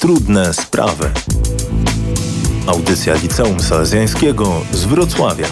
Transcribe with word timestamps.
Trudne 0.00 0.54
sprawy. 0.54 1.10
Audycja 2.66 3.14
Liceum 3.14 3.60
Salezjańskiego 3.60 4.60
z 4.72 4.84
Wrocławia. 4.84 5.46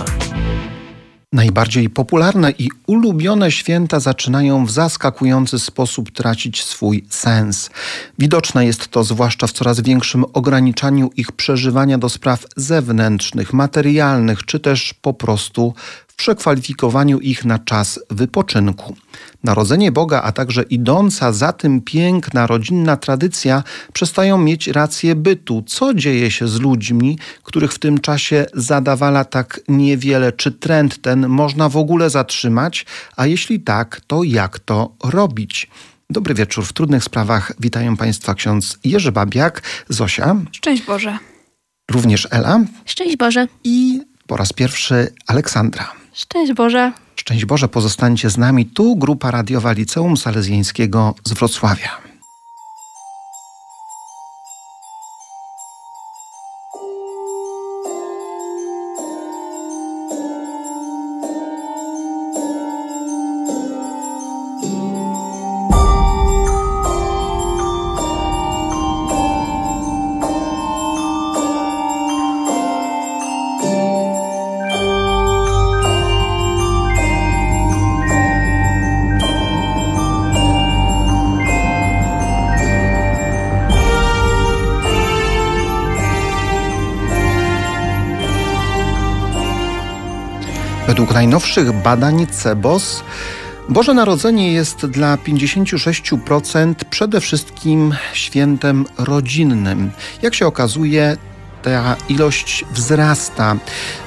Najbardziej 1.32 1.90
popularne 1.90 2.50
i 2.58 2.70
ulubione 2.86 3.50
święta 3.50 4.00
zaczynają 4.00 4.66
w 4.66 4.70
zaskakujący 4.70 5.58
sposób 5.58 6.10
tracić 6.10 6.64
swój 6.64 7.04
sens. 7.10 7.70
Widoczne 8.18 8.66
jest 8.66 8.88
to 8.88 9.04
zwłaszcza 9.04 9.46
w 9.46 9.52
coraz 9.52 9.80
większym 9.80 10.24
ograniczaniu 10.32 11.10
ich 11.16 11.32
przeżywania 11.32 11.98
do 11.98 12.08
spraw 12.08 12.46
zewnętrznych, 12.56 13.52
materialnych 13.52 14.44
czy 14.44 14.60
też 14.60 14.94
po 14.94 15.14
prostu 15.14 15.74
przekwalifikowaniu 16.16 17.20
ich 17.20 17.44
na 17.44 17.58
czas 17.58 18.00
wypoczynku. 18.10 18.96
Narodzenie 19.44 19.92
Boga, 19.92 20.22
a 20.22 20.32
także 20.32 20.62
idąca 20.62 21.32
za 21.32 21.52
tym 21.52 21.80
piękna 21.80 22.46
rodzinna 22.46 22.96
tradycja 22.96 23.62
przestają 23.92 24.38
mieć 24.38 24.66
rację 24.68 25.14
bytu. 25.14 25.64
Co 25.66 25.94
dzieje 25.94 26.30
się 26.30 26.48
z 26.48 26.60
ludźmi, 26.60 27.18
których 27.42 27.72
w 27.72 27.78
tym 27.78 28.00
czasie 28.00 28.46
zadawala 28.54 29.24
tak 29.24 29.60
niewiele? 29.68 30.32
Czy 30.32 30.52
trend 30.52 31.02
ten 31.02 31.28
można 31.28 31.68
w 31.68 31.76
ogóle 31.76 32.10
zatrzymać? 32.10 32.86
A 33.16 33.26
jeśli 33.26 33.60
tak, 33.60 34.00
to 34.06 34.22
jak 34.22 34.58
to 34.58 34.94
robić? 35.04 35.70
Dobry 36.10 36.34
wieczór. 36.34 36.64
W 36.64 36.72
trudnych 36.72 37.04
sprawach 37.04 37.52
witają 37.60 37.96
Państwa 37.96 38.34
ksiądz 38.34 38.78
Jerzy 38.84 39.12
Babiak, 39.12 39.62
Zosia. 39.88 40.36
Szczęść 40.52 40.82
Boże. 40.82 41.18
Również 41.90 42.28
Ela. 42.30 42.60
Szczęść 42.84 43.16
Boże. 43.16 43.46
I 43.64 44.00
po 44.26 44.36
raz 44.36 44.52
pierwszy 44.52 45.12
Aleksandra. 45.26 46.05
Szczęść 46.16 46.52
Boże. 46.52 46.92
Szczęść 47.16 47.44
Boże, 47.44 47.68
pozostańcie 47.68 48.30
z 48.30 48.38
nami. 48.38 48.66
Tu 48.66 48.96
grupa 48.96 49.30
radiowa 49.30 49.72
Liceum 49.72 50.16
Salezjańskiego 50.16 51.14
z 51.24 51.32
Wrocławia. 51.32 51.90
Najnowszych 91.26 91.72
badań 91.72 92.26
CEBOS 92.26 93.02
Boże 93.68 93.94
Narodzenie 93.94 94.52
jest 94.52 94.86
dla 94.86 95.16
56% 95.16 96.74
przede 96.90 97.20
wszystkim 97.20 97.94
świętem 98.12 98.84
rodzinnym. 98.98 99.90
Jak 100.22 100.34
się 100.34 100.46
okazuje, 100.46 101.16
ta 101.62 101.96
ilość 102.08 102.64
wzrasta. 102.72 103.56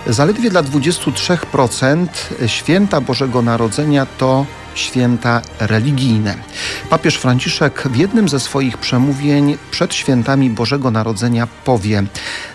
Zaledwie 0.07 0.49
dla 0.49 0.63
23% 0.63 2.07
święta 2.47 3.01
Bożego 3.01 3.41
Narodzenia 3.41 4.05
to 4.05 4.45
święta 4.79 5.41
religijne. 5.59 6.35
Papież 6.89 7.15
Franciszek 7.15 7.87
w 7.91 7.95
jednym 7.95 8.29
ze 8.29 8.39
swoich 8.39 8.77
przemówień 8.77 9.57
przed 9.71 9.93
świętami 9.93 10.49
Bożego 10.49 10.91
Narodzenia 10.91 11.47
powie: 11.65 12.03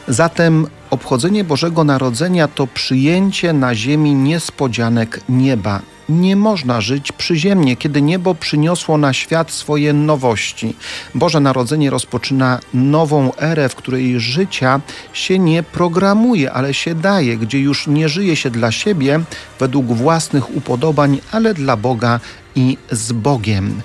Zatem 0.09 0.67
obchodzenie 0.91 1.45
Bożego 1.45 1.85
Narodzenia 1.85 2.49
to 2.49 2.67
przyjęcie 2.67 3.53
na 3.53 3.75
ziemi 3.75 4.15
niespodzianek 4.15 5.21
nieba. 5.29 5.94
Nie 6.09 6.37
można 6.37 6.81
żyć 6.81 7.13
przyziemnie, 7.13 7.77
kiedy 7.77 8.03
niebo 8.03 8.35
przyniosło 8.35 8.99
na 8.99 9.13
świat 9.13 9.51
swoje 9.51 9.93
nowości. 9.93 10.77
Boże 11.15 11.41
Narodzenie 11.41 11.91
rozpoczyna 11.91 12.61
nową 12.75 13.35
erę, 13.37 13.69
w 13.69 13.75
której 13.75 14.21
życia 14.21 14.81
się 15.13 15.39
nie 15.39 15.63
programuje, 15.63 16.53
ale 16.53 16.75
się 16.75 16.95
daje, 16.95 17.37
gdzie 17.37 17.61
już 17.61 17.87
nie 17.87 18.09
żyje 18.09 18.37
się 18.37 18.51
dla 18.51 18.73
siebie 18.73 19.21
według 19.61 19.87
własnych 19.87 20.57
upodobań, 20.57 21.21
ale 21.33 21.55
dla 21.55 21.77
Boga 21.77 22.21
i 22.57 22.79
z 22.91 23.13
Bogiem. 23.13 23.83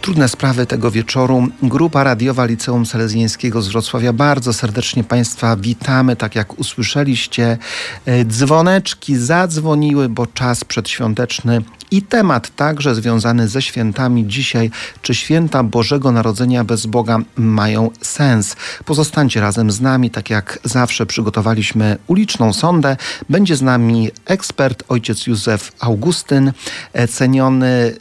Trudne 0.00 0.28
sprawy 0.28 0.66
tego 0.66 0.90
wieczoru. 0.90 1.48
Grupa 1.62 2.04
radiowa 2.04 2.44
Liceum 2.44 2.86
Salezjańskiego 2.86 3.62
z 3.62 3.68
Wrocławia. 3.68 4.12
Bardzo 4.12 4.52
serdecznie 4.52 5.04
Państwa 5.04 5.56
witamy. 5.56 6.16
Tak 6.16 6.34
jak 6.34 6.58
usłyszeliście, 6.58 7.58
e, 8.06 8.24
dzwoneczki 8.24 9.16
zadzwoniły, 9.16 10.08
bo 10.08 10.26
czas 10.26 10.64
przedświąteczny 10.64 11.62
i 11.90 12.02
temat 12.02 12.56
także 12.56 12.94
związany 12.94 13.48
ze 13.48 13.62
świętami 13.62 14.26
dzisiaj. 14.26 14.70
Czy 15.02 15.14
święta 15.14 15.62
Bożego 15.62 16.12
Narodzenia 16.12 16.64
bez 16.64 16.86
Boga 16.86 17.18
mają 17.36 17.90
sens? 18.00 18.56
Pozostańcie 18.84 19.40
razem 19.40 19.70
z 19.70 19.80
nami, 19.80 20.10
tak 20.10 20.30
jak 20.30 20.58
zawsze 20.64 21.06
przygotowaliśmy 21.06 21.96
uliczną 22.06 22.52
sondę. 22.52 22.96
Będzie 23.28 23.56
z 23.56 23.62
nami 23.62 24.10
ekspert, 24.26 24.84
ojciec 24.88 25.26
Józef 25.26 25.72
Augustyn, 25.80 26.52
e, 26.92 27.08
ceniony 27.08 27.96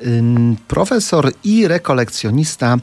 profesor 0.67 1.31
i 1.43 1.67
rekolekcjonista 1.67 2.77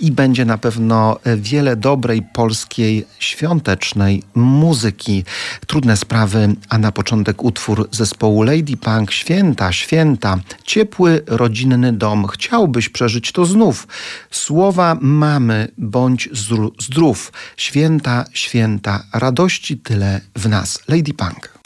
i 0.00 0.12
będzie 0.12 0.44
na 0.44 0.58
pewno 0.58 1.18
wiele 1.36 1.76
dobrej 1.76 2.22
polskiej 2.22 3.06
świątecznej 3.18 4.22
muzyki. 4.34 5.24
Trudne 5.66 5.96
sprawy, 5.96 6.54
a 6.68 6.78
na 6.78 6.92
początek 6.92 7.44
utwór 7.44 7.88
zespołu 7.92 8.42
Lady 8.42 8.76
Punk 8.76 9.12
Święta, 9.12 9.72
święta, 9.72 10.38
ciepły, 10.64 11.22
rodzinny 11.26 11.92
dom. 11.92 12.26
Chciałbyś 12.26 12.88
przeżyć 12.88 13.32
to 13.32 13.46
znów. 13.46 13.86
Słowa 14.30 14.96
mamy, 15.00 15.68
bądź 15.78 16.28
zdrów. 16.78 17.32
Święta, 17.56 18.24
święta, 18.32 19.02
radości 19.12 19.78
tyle 19.78 20.20
w 20.36 20.48
nas. 20.48 20.78
Lady 20.88 21.14
Punk. 21.14 21.59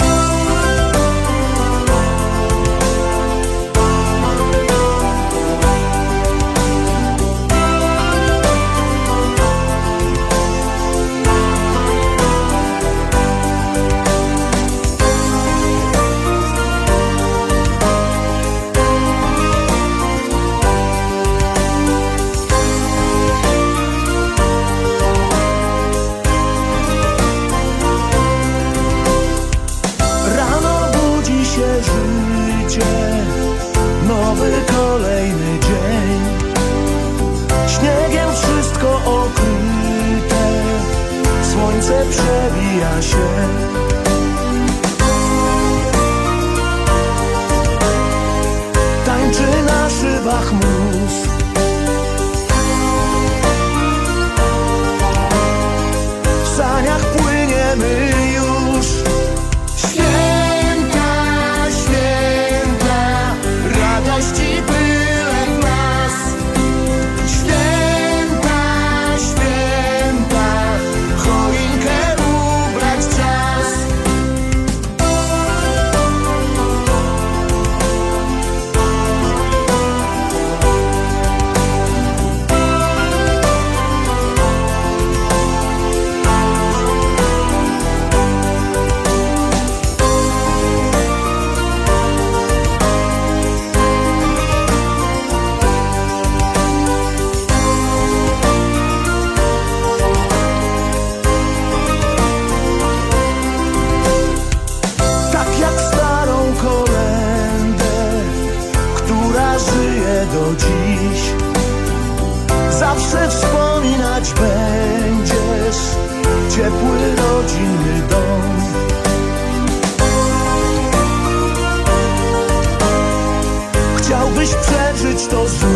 Chciałbyś 124.44 124.66
przeżyć 124.66 125.26
to 125.26 125.48
znów 125.48 125.73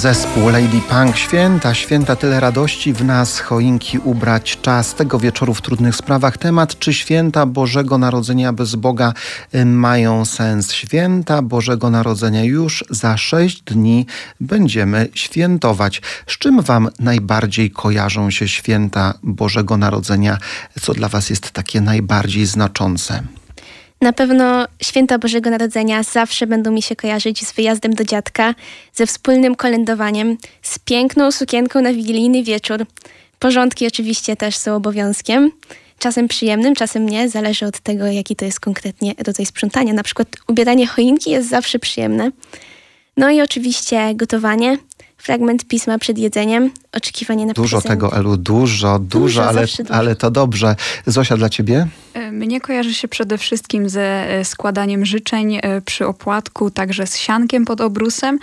zespół 0.00 0.48
Lady 0.48 0.80
Punk. 0.88 1.16
Święta, 1.16 1.74
święta, 1.74 2.16
tyle 2.16 2.40
radości 2.40 2.92
w 2.92 3.04
nas, 3.04 3.40
choinki 3.40 3.98
ubrać 3.98 4.58
czas. 4.62 4.94
Tego 4.94 5.18
wieczoru 5.18 5.54
w 5.54 5.62
trudnych 5.62 5.96
sprawach 5.96 6.38
temat, 6.38 6.78
czy 6.78 6.94
święta 6.94 7.46
Bożego 7.46 7.98
Narodzenia 7.98 8.52
bez 8.52 8.74
Boga 8.74 9.12
y, 9.54 9.64
mają 9.64 10.24
sens. 10.24 10.72
Święta 10.72 11.42
Bożego 11.42 11.90
Narodzenia 11.90 12.44
już 12.44 12.84
za 12.90 13.16
sześć 13.16 13.62
dni 13.62 14.06
będziemy 14.40 15.08
świętować. 15.14 16.02
Z 16.26 16.38
czym 16.38 16.62
wam 16.62 16.88
najbardziej 16.98 17.70
kojarzą 17.70 18.30
się 18.30 18.48
święta 18.48 19.14
Bożego 19.22 19.76
Narodzenia? 19.76 20.38
Co 20.80 20.94
dla 20.94 21.08
was 21.08 21.30
jest 21.30 21.50
takie 21.50 21.80
najbardziej 21.80 22.46
znaczące? 22.46 23.22
Na 24.00 24.12
pewno 24.12 24.66
święta 24.82 25.18
Bożego 25.18 25.50
Narodzenia 25.50 26.02
zawsze 26.02 26.46
będą 26.46 26.70
mi 26.70 26.82
się 26.82 26.96
kojarzyć 26.96 27.46
z 27.46 27.52
wyjazdem 27.52 27.94
do 27.94 28.04
dziadka, 28.04 28.54
ze 28.94 29.06
wspólnym 29.06 29.54
kolędowaniem, 29.54 30.36
z 30.62 30.78
piękną 30.78 31.32
sukienką 31.32 31.80
na 31.80 31.92
wigilijny 31.92 32.42
wieczór. 32.42 32.86
Porządki 33.38 33.86
oczywiście 33.86 34.36
też 34.36 34.56
są 34.56 34.76
obowiązkiem. 34.76 35.50
Czasem 35.98 36.28
przyjemnym, 36.28 36.74
czasem 36.74 37.08
nie, 37.08 37.28
zależy 37.28 37.66
od 37.66 37.80
tego, 37.80 38.06
jaki 38.06 38.36
to 38.36 38.44
jest 38.44 38.60
konkretnie 38.60 39.14
rodzaj 39.26 39.46
sprzątania. 39.46 39.92
Na 39.92 40.02
przykład 40.02 40.28
ubieranie 40.48 40.86
choinki 40.86 41.30
jest 41.30 41.48
zawsze 41.48 41.78
przyjemne. 41.78 42.30
No 43.16 43.30
i 43.30 43.40
oczywiście 43.40 44.14
gotowanie, 44.14 44.78
fragment 45.22 45.64
pisma 45.64 45.98
przed 45.98 46.18
jedzeniem, 46.18 46.70
oczekiwanie 46.92 47.46
na 47.46 47.52
Dużo 47.52 47.76
prezenty. 47.80 47.88
tego, 47.88 48.16
Elu, 48.16 48.36
dużo, 48.36 48.98
dużo, 48.98 49.20
Dużo, 49.20 49.48
ale, 49.48 49.60
dużo. 49.66 49.94
ale 49.94 50.16
to 50.16 50.30
dobrze. 50.30 50.76
Zosia, 51.06 51.36
dla 51.36 51.48
ciebie? 51.48 51.86
E, 52.14 52.32
Mnie 52.32 52.60
kojarzy 52.60 52.94
się 52.94 53.08
przede 53.08 53.38
wszystkim 53.38 53.88
ze 53.88 54.02
e, 54.30 54.44
składaniem 54.44 55.06
życzeń 55.06 55.56
e, 55.62 55.80
przy 55.80 56.06
opłatku, 56.06 56.70
także 56.70 57.06
z 57.06 57.16
siankiem 57.16 57.64
pod 57.64 57.80
obrusem 57.80 58.38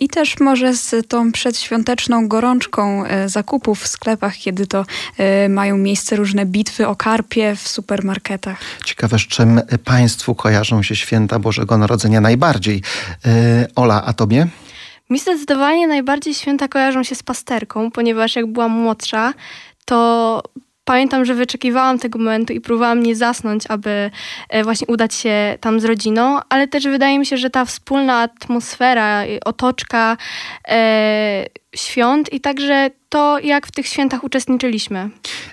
i 0.00 0.08
też 0.08 0.40
może 0.40 0.74
z 0.76 1.08
tą 1.08 1.32
przedświąteczną 1.32 2.28
gorączką 2.28 3.04
zakupów 3.26 3.80
w 3.82 3.86
sklepach, 3.88 4.36
kiedy 4.36 4.66
to 4.66 4.84
mają 5.48 5.76
miejsce 5.78 6.16
różne 6.16 6.46
bitwy 6.46 6.88
o 6.88 6.96
karpie 6.96 7.56
w 7.56 7.68
supermarketach. 7.68 8.58
Ciekawe, 8.84 9.18
z 9.18 9.22
czym 9.22 9.60
Państwu 9.84 10.34
kojarzą 10.34 10.82
się 10.82 10.96
święta 10.96 11.38
Bożego 11.38 11.78
Narodzenia 11.78 12.20
najbardziej. 12.20 12.82
Ola, 13.76 14.02
a 14.06 14.12
tobie? 14.12 14.46
Mi 15.12 15.18
zdecydowanie 15.18 15.86
najbardziej 15.86 16.34
święta 16.34 16.68
kojarzą 16.68 17.02
się 17.02 17.14
z 17.14 17.22
pasterką, 17.22 17.90
ponieważ 17.90 18.36
jak 18.36 18.46
byłam 18.46 18.70
młodsza, 18.70 19.34
to 19.84 20.42
pamiętam, 20.84 21.24
że 21.24 21.34
wyczekiwałam 21.34 21.98
tego 21.98 22.18
momentu 22.18 22.52
i 22.52 22.60
próbowałam 22.60 23.02
nie 23.02 23.16
zasnąć, 23.16 23.64
aby 23.68 24.10
e, 24.48 24.64
właśnie 24.64 24.86
udać 24.86 25.14
się 25.14 25.58
tam 25.60 25.80
z 25.80 25.84
rodziną, 25.84 26.38
ale 26.48 26.68
też 26.68 26.84
wydaje 26.84 27.18
mi 27.18 27.26
się, 27.26 27.36
że 27.36 27.50
ta 27.50 27.64
wspólna 27.64 28.20
atmosfera, 28.20 29.22
otoczka 29.44 30.16
e, 30.68 31.46
świąt 31.74 32.32
i 32.32 32.40
także 32.40 32.90
to, 33.12 33.38
jak 33.38 33.66
w 33.66 33.70
tych 33.70 33.86
świętach 33.86 34.24
uczestniczyliśmy. 34.24 35.10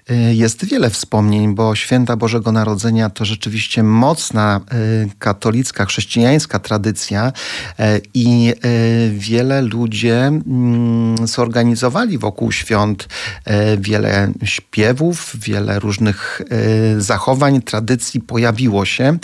Yy, 0.10 0.36
Jest 0.36 0.66
wiele 0.66 0.90
wspomnień, 0.90 1.56
bo 1.56 1.76
święta 1.76 2.16
Bożego 2.16 2.52
Narodzenia 2.52 3.10
to 3.10 3.26
rzeczywiście 3.26 3.84
mocna 3.84 4.62
yy, 4.72 5.10
katolicka, 5.20 5.86
chrześcijańska 5.86 6.60
tradycja 6.60 7.32
yy, 7.80 8.02
i 8.14 8.54
wiele 9.12 9.62
ludzie 9.62 10.18
mm, 10.18 11.28
zorganizowali 11.28 12.18
wokół 12.18 12.52
świąt 12.52 13.08
wiele 13.78 14.32
śpiewów, 14.44 15.32
wiele 15.40 15.80
różnych 15.80 16.42
zachowań, 16.98 17.62
tradycji 17.62 18.22
pojawiło 18.22 18.86
się. 18.86 19.18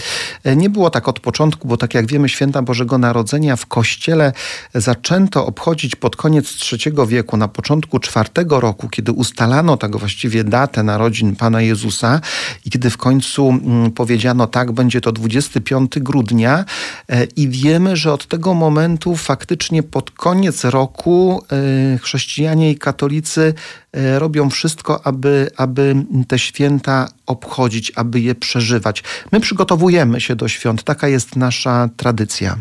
Nie 0.55 0.69
było 0.69 0.89
tak 0.89 1.07
od 1.07 1.19
początku, 1.19 1.67
bo 1.67 1.77
tak 1.77 1.93
jak 1.93 2.07
wiemy, 2.07 2.29
święta 2.29 2.61
Bożego 2.61 2.97
Narodzenia 2.97 3.55
w 3.55 3.65
kościele 3.65 4.33
zaczęto 4.73 5.45
obchodzić 5.45 5.95
pod 5.95 6.15
koniec 6.15 6.57
III 6.71 6.84
wieku, 7.07 7.37
na 7.37 7.47
początku 7.47 7.97
IV 7.97 8.45
roku, 8.49 8.89
kiedy 8.89 9.11
ustalano 9.11 9.77
tak 9.77 9.97
właściwie 9.97 10.43
datę 10.43 10.83
narodzin 10.83 11.35
Pana 11.35 11.61
Jezusa 11.61 12.21
i 12.65 12.69
kiedy 12.69 12.89
w 12.89 12.97
końcu 12.97 13.49
mm, 13.49 13.91
powiedziano 13.91 14.47
tak, 14.47 14.71
będzie 14.71 15.01
to 15.01 15.11
25 15.11 15.91
grudnia 15.99 16.65
e, 17.09 17.23
i 17.23 17.49
wiemy, 17.49 17.95
że 17.95 18.13
od 18.13 18.27
tego 18.27 18.53
momentu 18.53 19.15
faktycznie 19.15 19.83
pod 19.83 20.11
koniec 20.11 20.63
roku 20.63 21.43
e, 21.51 21.97
chrześcijanie 21.97 22.71
i 22.71 22.77
katolicy 22.77 23.53
e, 23.91 24.19
robią 24.19 24.49
wszystko, 24.49 25.07
aby, 25.07 25.49
aby 25.57 25.95
te 26.27 26.39
święta 26.39 27.09
obchodzić, 27.25 27.91
aby 27.95 28.19
je 28.19 28.35
przeżywać. 28.35 29.03
My 29.31 29.39
przygotowujemy 29.39 30.21
się 30.21 30.35
do 30.35 30.47
świąt, 30.47 30.83
taka 30.83 31.07
jest 31.07 31.35
nasza 31.35 31.89
tradycja. 31.97 32.57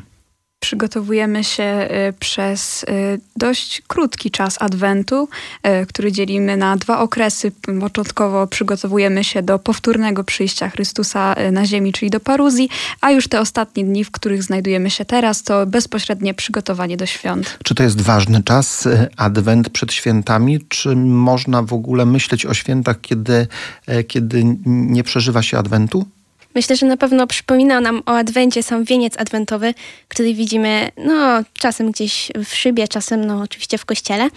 Przygotowujemy 0.65 1.45
się 1.45 1.63
e, 1.63 2.13
przez 2.13 2.85
e, 2.85 3.19
dość 3.37 3.83
krótki 3.87 4.31
czas 4.31 4.57
Adwentu, 4.63 5.29
e, 5.63 5.87
który 5.87 6.13
dzielimy 6.13 6.57
na 6.57 6.77
dwa 6.77 6.99
okresy. 6.99 7.53
Początkowo 7.81 8.47
przygotowujemy 8.47 9.25
się 9.25 9.43
do 9.43 9.59
powtórnego 9.59 10.25
przyjścia 10.25 10.69
Chrystusa 10.69 11.35
na 11.53 11.67
ziemi, 11.67 11.93
czyli 11.93 12.11
do 12.11 12.21
paruzji, 12.21 12.69
a 13.01 13.11
już 13.11 13.29
te 13.29 13.41
ostatnie 13.41 13.85
dni, 13.85 14.05
w 14.05 14.11
których 14.11 14.43
znajdujemy 14.43 14.91
się 14.91 15.05
teraz, 15.05 15.43
to 15.43 15.67
bezpośrednie 15.67 16.35
przygotowanie 16.35 16.97
do 16.97 17.07
świąt. 17.07 17.59
Czy 17.65 17.75
to 17.75 17.83
jest 17.83 18.01
ważny 18.01 18.43
czas, 18.43 18.89
adwent 19.17 19.71
przed 19.71 19.93
świętami? 19.93 20.61
Czy 20.69 20.97
można 20.97 21.63
w 21.63 21.73
ogóle 21.73 22.07
myśleć 22.07 22.47
o 22.47 22.55
świętach, 22.55 23.01
kiedy, 23.01 23.47
e, 23.87 24.05
kiedy 24.05 24.45
nie 24.67 25.05
przeżywa 25.05 25.43
się 25.43 25.59
adwentu? 25.59 26.07
Myślę, 26.55 26.77
że 26.77 26.87
na 26.87 26.97
pewno 26.97 27.27
przypomina 27.27 27.81
nam 27.81 28.03
o 28.07 28.17
Adwencie 28.17 28.63
sam 28.63 28.85
wieniec 28.85 29.15
adwentowy, 29.19 29.75
który 30.09 30.35
widzimy 30.35 30.89
no, 30.97 31.43
czasem 31.53 31.91
gdzieś 31.91 32.33
w 32.45 32.55
szybie, 32.55 32.89
czasem 32.89 33.25
no, 33.25 33.41
oczywiście 33.41 33.79
w 33.79 33.85
kościele. 33.85 34.29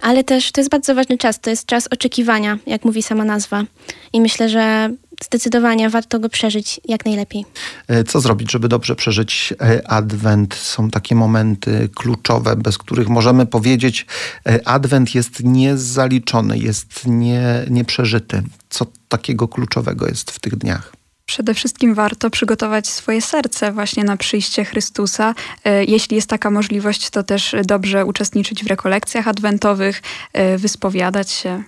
Ale 0.00 0.24
też 0.24 0.52
to 0.52 0.60
jest 0.60 0.70
bardzo 0.70 0.94
ważny 0.94 1.18
czas. 1.18 1.40
To 1.40 1.50
jest 1.50 1.66
czas 1.66 1.88
oczekiwania, 1.90 2.58
jak 2.66 2.84
mówi 2.84 3.02
sama 3.02 3.24
nazwa. 3.24 3.64
I 4.12 4.20
myślę, 4.20 4.48
że 4.48 4.90
zdecydowanie 5.24 5.90
warto 5.90 6.18
go 6.20 6.28
przeżyć 6.28 6.80
jak 6.84 7.04
najlepiej. 7.04 7.44
E, 7.88 8.04
Co 8.04 8.20
zrobić, 8.20 8.52
żeby 8.52 8.68
dobrze 8.68 8.96
przeżyć 8.96 9.54
e, 9.60 9.90
adwent? 9.90 10.54
Są 10.54 10.90
takie 10.90 11.14
momenty 11.14 11.88
kluczowe, 11.94 12.56
bez 12.56 12.78
których 12.78 13.08
możemy 13.08 13.46
powiedzieć, 13.46 14.06
e, 14.46 14.68
adwent 14.68 15.14
jest 15.14 15.44
niezaliczony, 15.44 16.58
jest 16.58 17.06
nie, 17.06 17.64
nieprzeżyty. 17.70 18.42
Co 18.70 18.86
takiego 19.08 19.48
kluczowego 19.48 20.08
jest 20.08 20.30
w 20.30 20.38
tych 20.38 20.56
dniach? 20.56 20.99
Przede 21.30 21.54
wszystkim 21.54 21.94
warto 21.94 22.30
przygotować 22.30 22.88
swoje 22.88 23.22
serce 23.22 23.72
właśnie 23.72 24.04
na 24.04 24.16
przyjście 24.16 24.64
Chrystusa. 24.64 25.34
E, 25.64 25.84
Jeśli 25.84 26.16
jest 26.16 26.28
taka 26.28 26.50
możliwość, 26.50 27.10
to 27.10 27.22
też 27.22 27.54
dobrze 27.64 28.06
uczestniczyć 28.06 28.64
w 28.64 28.66
rekolekcjach 28.66 29.28
adwentowych, 29.28 30.02
e, 30.32 30.58
wyspowiadać 30.58 31.30
się. 31.30 31.62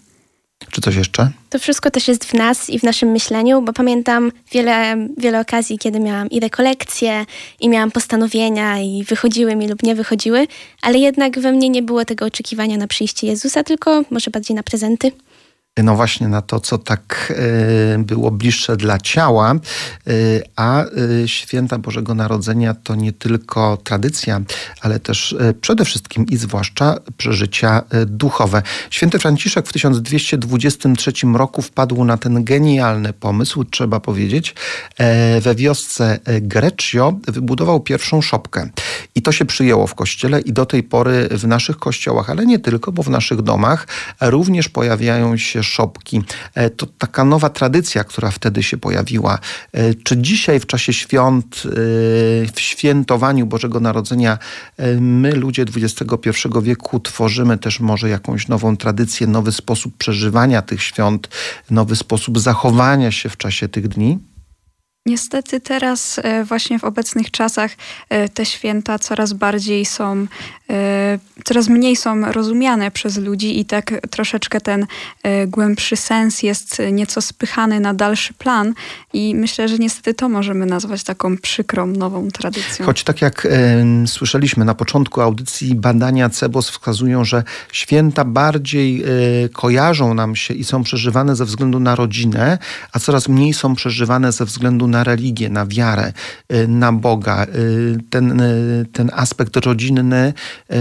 Czy 0.70 0.80
coś 0.80 0.96
jeszcze? 0.96 1.30
To 1.50 1.58
wszystko 1.58 1.90
też 1.90 2.08
jest 2.08 2.24
w 2.24 2.34
nas 2.34 2.70
i 2.70 2.78
w 2.78 2.82
naszym 2.82 3.08
myśleniu, 3.08 3.62
bo 3.62 3.72
pamiętam 3.72 4.32
wiele, 4.52 5.08
wiele 5.18 5.40
okazji, 5.40 5.78
kiedy 5.78 6.00
miałam 6.00 6.30
i 6.30 6.40
rekolekcje, 6.40 7.26
i 7.60 7.68
miałam 7.68 7.90
postanowienia, 7.90 8.78
i 8.78 9.04
wychodziły 9.04 9.56
mi 9.56 9.68
lub 9.68 9.82
nie 9.82 9.94
wychodziły, 9.94 10.46
ale 10.82 10.98
jednak 10.98 11.38
we 11.38 11.52
mnie 11.52 11.68
nie 11.68 11.82
było 11.82 12.04
tego 12.04 12.24
oczekiwania 12.24 12.76
na 12.76 12.86
przyjście 12.86 13.26
Jezusa, 13.26 13.64
tylko 13.64 14.02
może 14.10 14.30
bardziej 14.30 14.56
na 14.56 14.62
prezenty. 14.62 15.12
No 15.78 15.96
właśnie 15.96 16.28
na 16.28 16.42
to, 16.42 16.60
co 16.60 16.78
tak 16.78 17.32
e, 17.94 17.98
było 17.98 18.30
bliższe 18.30 18.76
dla 18.76 18.98
ciała, 18.98 19.52
e, 19.52 19.58
a 20.56 20.84
e, 20.84 20.88
święta 21.28 21.78
Bożego 21.78 22.14
Narodzenia 22.14 22.74
to 22.74 22.94
nie 22.94 23.12
tylko 23.12 23.78
tradycja, 23.84 24.40
ale 24.80 25.00
też 25.00 25.36
przede 25.60 25.84
wszystkim 25.84 26.26
i 26.26 26.36
zwłaszcza 26.36 26.96
przeżycia 27.16 27.82
duchowe. 28.06 28.62
Święty 28.90 29.18
Franciszek 29.18 29.68
w 29.68 29.72
1223 29.72 31.12
roku 31.34 31.62
wpadł 31.62 32.04
na 32.04 32.16
ten 32.16 32.44
genialny 32.44 33.12
pomysł, 33.12 33.64
trzeba 33.64 34.00
powiedzieć. 34.00 34.54
We 35.40 35.54
wiosce 35.54 36.18
Greccio 36.40 37.12
wybudował 37.28 37.80
pierwszą 37.80 38.22
szopkę. 38.22 38.68
I 39.14 39.22
to 39.22 39.32
się 39.32 39.44
przyjęło 39.44 39.86
w 39.86 39.94
kościele 39.94 40.40
i 40.40 40.52
do 40.52 40.66
tej 40.66 40.82
pory 40.82 41.28
w 41.30 41.46
naszych 41.46 41.76
kościołach, 41.76 42.30
ale 42.30 42.46
nie 42.46 42.58
tylko, 42.58 42.92
bo 42.92 43.02
w 43.02 43.10
naszych 43.10 43.42
domach 43.42 43.86
również 44.20 44.68
pojawiają 44.68 45.36
się 45.36 45.61
szopki. 45.62 46.22
E, 46.54 46.70
To 46.70 46.86
taka 46.86 47.24
nowa 47.24 47.48
tradycja, 47.48 48.04
która 48.04 48.30
wtedy 48.30 48.62
się 48.62 48.76
pojawiła. 48.76 49.38
E, 49.72 49.94
Czy 49.94 50.16
dzisiaj 50.16 50.60
w 50.60 50.66
czasie 50.66 50.92
świąt, 50.92 51.62
e, 51.66 51.70
w 52.54 52.60
świętowaniu 52.60 53.46
Bożego 53.46 53.80
Narodzenia, 53.80 54.38
my 55.00 55.34
ludzie 55.34 55.64
XXI 55.76 56.30
wieku 56.62 57.00
tworzymy 57.00 57.58
też 57.58 57.80
może 57.80 58.08
jakąś 58.08 58.48
nową 58.48 58.76
tradycję, 58.76 59.26
nowy 59.26 59.52
sposób 59.52 59.96
przeżywania 59.96 60.62
tych 60.62 60.82
świąt, 60.82 61.28
nowy 61.70 61.96
sposób 61.96 62.38
zachowania 62.38 63.12
się 63.12 63.28
w 63.28 63.36
czasie 63.36 63.68
tych 63.68 63.88
dni? 63.88 64.31
Niestety 65.06 65.60
teraz 65.60 66.20
e, 66.22 66.44
właśnie 66.44 66.78
w 66.78 66.84
obecnych 66.84 67.30
czasach 67.30 67.70
e, 68.08 68.28
te 68.28 68.46
święta 68.46 68.98
coraz 68.98 69.32
bardziej 69.32 69.84
są, 69.84 70.26
e, 70.70 71.18
coraz 71.44 71.68
mniej 71.68 71.96
są 71.96 72.32
rozumiane 72.32 72.90
przez 72.90 73.18
ludzi 73.18 73.60
i 73.60 73.64
tak 73.64 73.92
troszeczkę 74.10 74.60
ten 74.60 74.86
głębszy 75.46 75.96
sens 75.96 76.42
jest 76.42 76.82
nieco 76.92 77.22
spychany 77.22 77.80
na 77.80 77.94
dalszy 77.94 78.34
plan 78.34 78.74
i 79.12 79.34
myślę, 79.34 79.68
że 79.68 79.78
niestety 79.78 80.14
to 80.14 80.28
możemy 80.28 80.66
nazwać 80.66 81.04
taką 81.04 81.38
przykrą 81.38 81.86
nową 81.86 82.30
tradycją. 82.30 82.86
Choć 82.86 83.04
tak 83.04 83.22
jak 83.22 83.44
y, 83.44 83.48
słyszeliśmy 84.06 84.64
na 84.64 84.74
początku 84.74 85.20
audycji, 85.20 85.74
badania 85.74 86.30
CEBOS 86.30 86.70
wskazują, 86.70 87.24
że 87.24 87.44
święta 87.72 88.24
bardziej 88.24 89.04
y, 89.44 89.48
kojarzą 89.48 90.14
nam 90.14 90.36
się 90.36 90.54
i 90.54 90.64
są 90.64 90.82
przeżywane 90.82 91.36
ze 91.36 91.44
względu 91.44 91.80
na 91.80 91.96
rodzinę, 91.96 92.58
a 92.92 92.98
coraz 92.98 93.28
mniej 93.28 93.54
są 93.54 93.74
przeżywane 93.74 94.32
ze 94.32 94.44
względu 94.44 94.91
na 94.92 95.04
religię, 95.04 95.48
na 95.48 95.66
wiarę, 95.66 96.12
y, 96.52 96.68
na 96.68 96.92
Boga. 96.92 97.44
Y, 97.44 97.98
ten, 98.10 98.40
y, 98.40 98.86
ten 98.92 99.10
aspekt 99.14 99.56
rodzinny 99.56 100.32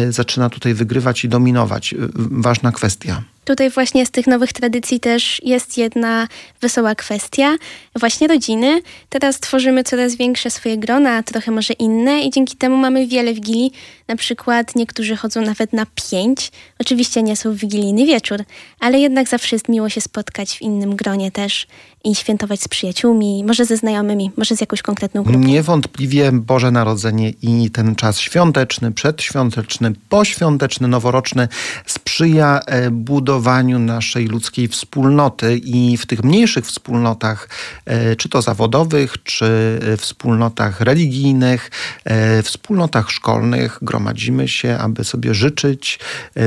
zaczyna 0.10 0.50
tutaj 0.50 0.74
wygrywać 0.74 1.24
i 1.26 1.30
dominować. 1.30 1.96
Ważna 2.16 2.72
kwestia. 2.72 3.24
Tutaj 3.46 3.70
właśnie 3.70 4.06
z 4.06 4.12
tych 4.12 4.28
nowych 4.28 4.54
tradycji 4.54 5.00
też 5.00 5.42
jest 5.44 5.78
jedna 5.78 6.28
wesoła 6.62 6.96
kwestia, 6.96 7.56
właśnie 8.00 8.28
rodziny. 8.28 8.82
Teraz 9.10 9.40
tworzymy 9.40 9.84
coraz 9.84 10.16
większe 10.16 10.50
swoje 10.50 10.78
grona, 10.78 11.24
trochę 11.24 11.52
może 11.52 11.74
inne 11.74 12.22
i 12.22 12.30
dzięki 12.30 12.58
temu 12.58 12.78
mamy 12.78 13.08
wiele 13.08 13.34
wigilii. 13.34 13.72
Na 14.08 14.16
przykład 14.16 14.76
niektórzy 14.76 15.16
chodzą 15.16 15.42
nawet 15.42 15.74
na 15.74 15.86
pięć. 16.10 16.52
Oczywiście 16.80 17.24
nie 17.24 17.36
są 17.36 17.54
w 17.54 17.56
wigilijny 17.56 18.06
wieczór, 18.06 18.44
ale 18.80 19.00
jednak 19.00 19.30
zawsze 19.30 19.56
jest 19.56 19.70
miło 19.70 19.90
się 19.90 20.02
spotkać 20.02 20.58
w 20.58 20.62
innym 20.62 20.96
gronie 20.96 21.32
też 21.32 21.68
i 22.04 22.16
świętować 22.16 22.62
z 22.62 22.68
przyjaciółmi, 22.68 23.44
może 23.48 23.66
ze 23.66 23.78
znajomymi, 23.78 24.32
może 24.38 24.56
z 24.56 24.62
jakąś 24.62 24.82
konkretną 24.82 25.24
grupą. 25.24 25.40
Niewątpliwie 25.40 26.32
Boże 26.32 26.72
Narodzenie 26.72 27.30
i 27.42 27.72
ten 27.72 27.96
czas 27.96 28.20
świąteczny, 28.20 28.92
przedświąteczny, 28.92 29.94
poświąteczny, 30.10 30.88
noworoczny 30.88 31.48
sprzyja 31.86 32.60
e, 32.66 32.92
budowaniu 33.32 33.80
naszej 33.80 34.28
ludzkiej 34.28 34.68
wspólnoty 34.68 35.58
i 35.58 35.98
w 35.98 36.06
tych 36.06 36.24
mniejszych 36.24 36.66
wspólnotach, 36.66 37.50
e, 37.86 38.16
czy 38.16 38.30
to 38.30 38.42
zawodowych, 38.42 39.24
czy 39.24 39.80
wspólnotach 39.98 40.82
religijnych, 40.82 41.72
e, 42.04 42.44
wspólnotach 42.44 43.12
szkolnych 43.12 43.80
gromadzimy 43.82 44.48
się, 44.48 44.78
aby 44.78 45.04
sobie 45.04 45.34
życzyć 45.34 46.00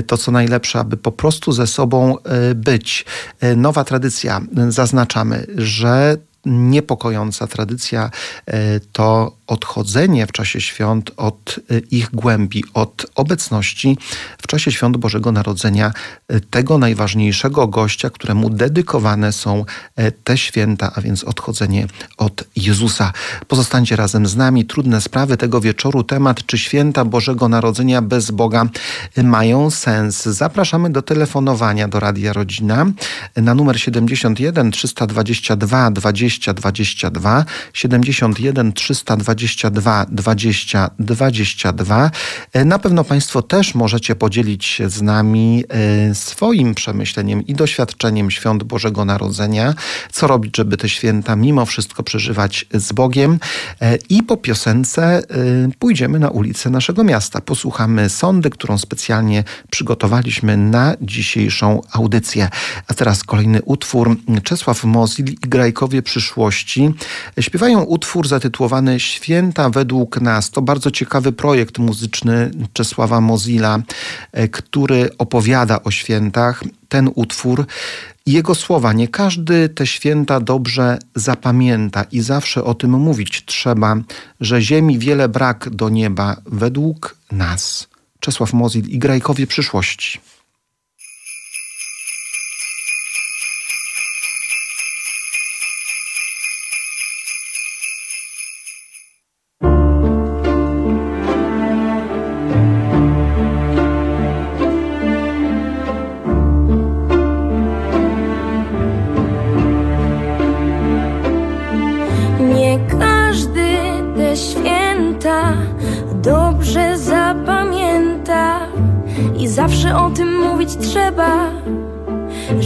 to, 0.07 0.17
co 0.17 0.33
najlepsze, 0.33 0.79
aby 0.79 0.97
po 0.97 1.13
prostu 1.13 1.53
ze 1.53 1.67
sobą 1.67 2.17
być. 2.55 3.05
Nowa 3.57 3.85
tradycja, 3.85 4.41
zaznaczamy, 4.69 5.47
że 5.57 6.17
niepokojąca 6.47 7.47
tradycja 7.47 8.11
to 8.93 9.37
odchodzenie 9.47 10.27
w 10.27 10.33
czasie 10.33 10.61
świąt 10.61 11.11
od 11.17 11.61
y, 11.71 11.83
ich 11.91 12.11
głębi, 12.11 12.65
od 12.75 13.07
obecności 13.15 13.99
w 14.39 14.47
czasie 14.47 14.73
świąt 14.73 14.97
Bożego 14.97 15.33
Narodzenia 15.33 15.93
y, 16.33 16.41
tego 16.41 16.79
najważniejszego 16.79 17.69
gościa, 17.69 18.11
któremu 18.11 18.51
dedykowane 18.51 19.33
są 19.33 19.65
y, 20.01 20.13
te 20.25 20.39
święta, 20.39 20.93
a 20.95 21.01
więc 21.01 21.25
odchodzenie 21.25 21.87
od 22.17 22.45
Jezusa. 22.57 23.13
Pozostańcie 23.49 23.97
razem 23.97 24.27
z 24.27 24.37
nami. 24.37 24.65
Trudne 24.65 25.01
sprawy 25.01 25.37
tego 25.37 25.61
wieczoru. 25.61 26.03
Temat, 26.03 26.47
czy 26.47 26.59
święta 26.59 27.05
Bożego 27.05 27.49
Narodzenia 27.49 28.03
bez 28.03 28.31
Boga 28.31 28.67
mają 29.23 29.71
sens. 29.71 30.23
Zapraszamy 30.23 30.91
do 30.91 31.03
telefonowania 31.03 31.89
do 31.89 32.01
Radia 32.01 32.33
Rodzina 32.33 32.87
na 33.37 33.55
numer 33.55 33.81
71 33.81 34.71
322 34.71 35.91
20 35.91 36.55
22 36.55 37.45
71 37.73 38.73
322 38.73 39.34
22 39.35 40.07
20 40.11 40.91
22. 40.99 42.11
Na 42.65 42.79
pewno 42.79 43.05
Państwo 43.05 43.43
też 43.43 43.75
możecie 43.75 44.15
podzielić 44.15 44.65
się 44.65 44.91
z 44.91 45.03
nami 45.03 45.65
e, 45.69 46.15
swoim 46.15 46.75
przemyśleniem 46.75 47.47
i 47.47 47.55
doświadczeniem 47.55 48.31
świąt 48.31 48.63
Bożego 48.63 49.05
Narodzenia, 49.05 49.75
co 50.13 50.27
robić, 50.27 50.57
żeby 50.57 50.77
te 50.77 50.89
święta 50.89 51.37
mimo 51.37 51.67
wszystko 51.67 52.03
przeżywać 52.03 52.67
z 52.75 52.93
Bogiem. 52.93 53.39
E, 53.81 53.99
I 54.09 54.23
po 54.23 54.37
piosence 54.37 55.03
e, 55.03 55.23
pójdziemy 55.79 56.19
na 56.19 56.29
ulicę 56.29 56.71
naszego 56.71 57.05
miasta. 57.05 57.41
Posłuchamy 57.41 58.09
sondy, 58.09 58.51
którą 58.51 58.79
specjalnie 58.79 59.45
przygotowaliśmy 59.71 60.57
na 60.57 60.95
dzisiejszą 61.01 61.81
audycję. 61.93 62.49
A 62.89 62.95
teraz 62.95 63.25
kolejny 63.25 63.63
utwór. 63.63 64.17
Czesław 64.45 64.85
Mozil 64.85 65.27
i 65.27 65.49
Grajkowie 65.49 66.03
Przyszłości 66.03 66.95
śpiewają 67.41 67.83
utwór 67.83 68.29
zatytułowany 68.29 69.01
Święta 69.25 69.71
według 69.71 70.21
nas. 70.21 70.51
To 70.51 70.63
bardzo 70.63 70.91
ciekawy 70.91 71.33
projekt 71.33 71.79
muzyczny 71.79 72.51
Czesława 72.73 73.21
Mozilla, 73.21 73.79
e, 74.33 74.49
który 74.49 75.11
opowiada 75.19 75.83
o 75.83 75.91
świętach. 75.91 76.65
Ten 76.89 77.11
utwór 77.15 77.67
jego 78.27 78.55
słowa. 78.55 78.93
Nie 78.93 79.09
każdy 79.09 79.69
te 79.69 79.87
święta 79.87 80.41
dobrze 80.41 80.99
zapamięta 81.15 82.05
i 82.13 82.21
zawsze 82.21 82.65
o 82.65 82.75
tym 82.75 82.91
mówić 82.91 83.45
trzeba, 83.45 83.97
że 84.41 84.63
ziemi 84.63 84.99
wiele 84.99 85.29
brak 85.29 85.71
do 85.71 85.89
nieba 85.89 86.37
według 86.47 87.17
nas. 87.33 87.89
Czesław 88.21 88.53
Mozil 88.53 88.89
i 88.89 88.99
Grajkowie 88.99 89.47
przyszłości. 89.47 90.21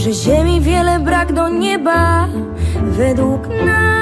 Że 0.09 0.13
ziemi 0.13 0.61
wiele 0.61 0.99
brak 0.99 1.33
do 1.33 1.49
nieba 1.49 2.27
według 2.97 3.47
nas. 3.47 3.98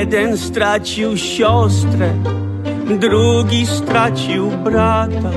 Jeden 0.00 0.36
stracił 0.36 1.16
siostrę, 1.16 2.12
drugi 3.00 3.66
stracił 3.66 4.50
brata, 4.50 5.30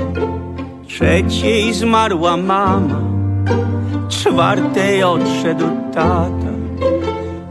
trzeciej 0.88 1.74
zmarła 1.74 2.38
mama, 2.38 3.02
czwartej 4.10 5.04
odszedł 5.04 5.66
tata, 5.94 6.54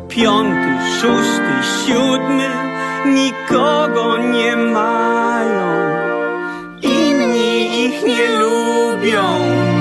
piąty, 0.09 0.73
szósty, 1.00 1.54
siódmy 1.87 2.49
nikogo 3.07 4.19
nie 4.19 4.57
mają 4.57 5.73
ich 7.87 8.02
nie 8.02 8.28
lubią, 8.38 9.72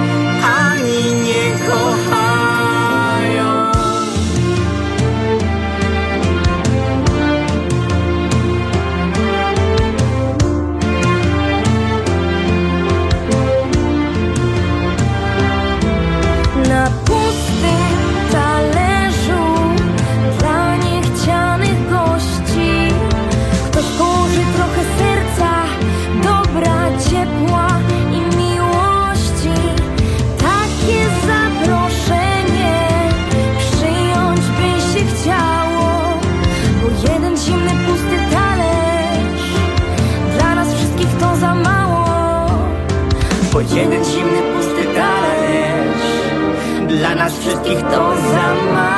wszystkich 47.61 47.81
to 47.81 48.15
za 48.15 48.73
mało 48.73 48.90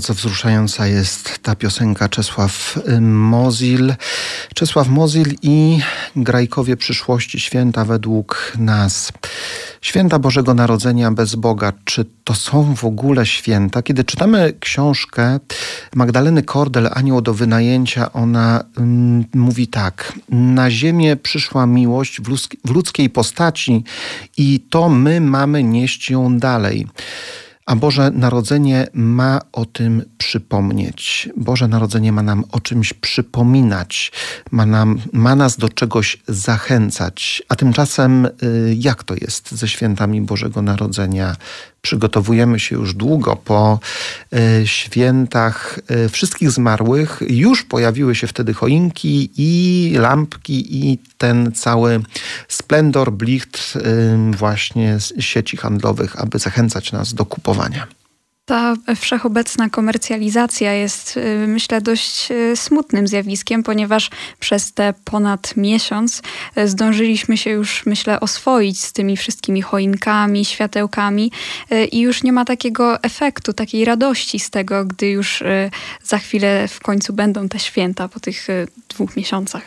Bardzo 0.00 0.14
wzruszająca 0.14 0.86
jest 0.86 1.38
ta 1.38 1.54
piosenka 1.54 2.08
Czesław 2.08 2.78
Mozil. 3.00 3.94
Czesław 4.54 4.88
Mozil 4.88 5.34
i 5.42 5.78
Grajkowie 6.16 6.76
przyszłości, 6.76 7.40
święta 7.40 7.84
według 7.84 8.52
nas. 8.58 9.12
Święta 9.80 10.18
Bożego 10.18 10.54
Narodzenia 10.54 11.10
bez 11.10 11.34
Boga. 11.34 11.72
Czy 11.84 12.04
to 12.24 12.34
są 12.34 12.74
w 12.74 12.84
ogóle 12.84 13.26
święta? 13.26 13.82
Kiedy 13.82 14.04
czytamy 14.04 14.52
książkę 14.60 15.40
Magdaleny 15.94 16.42
Kordel, 16.42 16.88
Anioł 16.92 17.20
do 17.20 17.34
wynajęcia, 17.34 18.12
ona 18.12 18.64
mm, 18.76 19.24
mówi 19.34 19.68
tak. 19.68 20.12
Na 20.28 20.70
ziemię 20.70 21.16
przyszła 21.16 21.66
miłość 21.66 22.20
w, 22.20 22.36
w 22.64 22.70
ludzkiej 22.70 23.10
postaci 23.10 23.84
i 24.36 24.60
to 24.70 24.88
my 24.88 25.20
mamy 25.20 25.62
nieść 25.62 26.10
ją 26.10 26.38
dalej. 26.38 26.86
A 27.70 27.76
Boże 27.76 28.10
Narodzenie 28.10 28.86
ma 28.92 29.40
o 29.52 29.64
tym 29.64 30.02
przypomnieć. 30.18 31.28
Boże 31.36 31.68
Narodzenie 31.68 32.12
ma 32.12 32.22
nam 32.22 32.44
o 32.52 32.60
czymś 32.60 32.92
przypominać, 32.92 34.12
ma, 34.50 34.66
nam, 34.66 34.98
ma 35.12 35.34
nas 35.36 35.56
do 35.56 35.68
czegoś 35.68 36.18
zachęcać. 36.28 37.42
A 37.48 37.56
tymczasem, 37.56 38.26
y, 38.26 38.30
jak 38.78 39.04
to 39.04 39.14
jest 39.14 39.52
ze 39.52 39.68
świętami 39.68 40.20
Bożego 40.20 40.62
Narodzenia? 40.62 41.36
Przygotowujemy 41.82 42.60
się 42.60 42.76
już 42.76 42.94
długo 42.94 43.36
po 43.36 43.78
y, 44.34 44.66
świętach 44.66 45.78
y, 45.90 46.08
wszystkich 46.08 46.50
zmarłych. 46.50 47.22
Już 47.28 47.62
pojawiły 47.62 48.14
się 48.14 48.26
wtedy 48.26 48.54
choinki 48.54 49.30
i 49.36 49.92
lampki 49.98 50.90
i 50.90 50.98
ten 51.18 51.52
cały 51.52 52.00
splendor, 52.48 53.12
blicht 53.12 53.78
właśnie 54.30 55.00
z 55.00 55.12
sieci 55.20 55.56
handlowych, 55.56 56.20
aby 56.20 56.38
zachęcać 56.38 56.92
nas 56.92 57.14
do 57.14 57.24
kupowania. 57.24 57.99
Ta 58.50 58.74
wszechobecna 58.96 59.68
komercjalizacja 59.68 60.72
jest, 60.72 61.16
y, 61.16 61.46
myślę, 61.46 61.80
dość 61.80 62.30
y, 62.30 62.56
smutnym 62.56 63.08
zjawiskiem, 63.08 63.62
ponieważ 63.62 64.10
przez 64.40 64.72
te 64.72 64.94
ponad 65.04 65.56
miesiąc 65.56 66.22
y, 66.58 66.68
zdążyliśmy 66.68 67.36
się 67.36 67.50
już, 67.50 67.86
myślę, 67.86 68.20
oswoić 68.20 68.80
z 68.80 68.92
tymi 68.92 69.16
wszystkimi 69.16 69.62
choinkami, 69.62 70.44
światełkami 70.44 71.32
i 71.92 72.00
już 72.00 72.22
nie 72.22 72.32
ma 72.32 72.44
takiego 72.44 73.02
efektu, 73.02 73.52
takiej 73.52 73.84
radości 73.84 74.40
z 74.40 74.50
tego, 74.50 74.84
gdy 74.84 75.10
już 75.10 75.42
za 76.04 76.18
chwilę 76.18 76.68
w 76.68 76.80
końcu 76.80 77.12
będą 77.12 77.48
te 77.48 77.58
święta 77.58 78.08
po 78.08 78.20
tych 78.20 78.46
dwóch 78.88 79.16
miesiącach. 79.16 79.62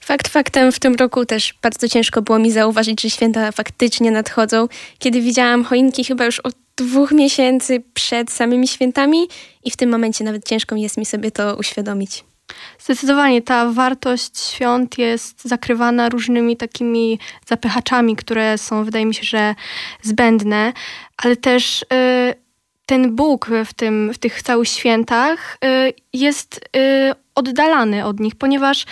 Fakt 0.00 0.28
faktem 0.28 0.72
w 0.72 0.80
tym 0.80 0.94
roku 0.94 1.26
też 1.26 1.54
bardzo 1.62 1.88
ciężko 1.88 2.22
było 2.22 2.38
mi 2.38 2.52
zauważyć, 2.52 3.02
że 3.02 3.10
święta 3.10 3.52
faktycznie 3.52 4.10
nadchodzą. 4.10 4.68
Kiedy 4.98 5.20
widziałam 5.20 5.64
choinki 5.64 6.04
chyba 6.04 6.24
już 6.24 6.40
od 6.40 6.61
dwóch 6.76 7.12
miesięcy 7.12 7.82
przed 7.94 8.30
samymi 8.30 8.68
świętami 8.68 9.28
i 9.64 9.70
w 9.70 9.76
tym 9.76 9.90
momencie 9.90 10.24
nawet 10.24 10.48
ciężko 10.48 10.76
jest 10.76 10.96
mi 10.96 11.06
sobie 11.06 11.30
to 11.30 11.56
uświadomić. 11.56 12.24
Zdecydowanie 12.78 13.42
ta 13.42 13.72
wartość 13.72 14.38
świąt 14.38 14.98
jest 14.98 15.44
zakrywana 15.44 16.08
różnymi 16.08 16.56
takimi 16.56 17.18
zapychaczami, 17.46 18.16
które 18.16 18.58
są, 18.58 18.84
wydaje 18.84 19.06
mi 19.06 19.14
się, 19.14 19.24
że 19.24 19.54
zbędne, 20.02 20.72
ale 21.16 21.36
też 21.36 21.82
y, 21.82 21.86
ten 22.86 23.16
Bóg 23.16 23.50
w, 23.64 23.74
tym, 23.74 24.12
w 24.14 24.18
tych 24.18 24.42
całych 24.42 24.68
świętach 24.68 25.58
y, 25.64 25.92
jest 26.12 26.60
y, 26.76 27.14
oddalany 27.34 28.04
od 28.04 28.20
nich, 28.20 28.34
ponieważ 28.34 28.86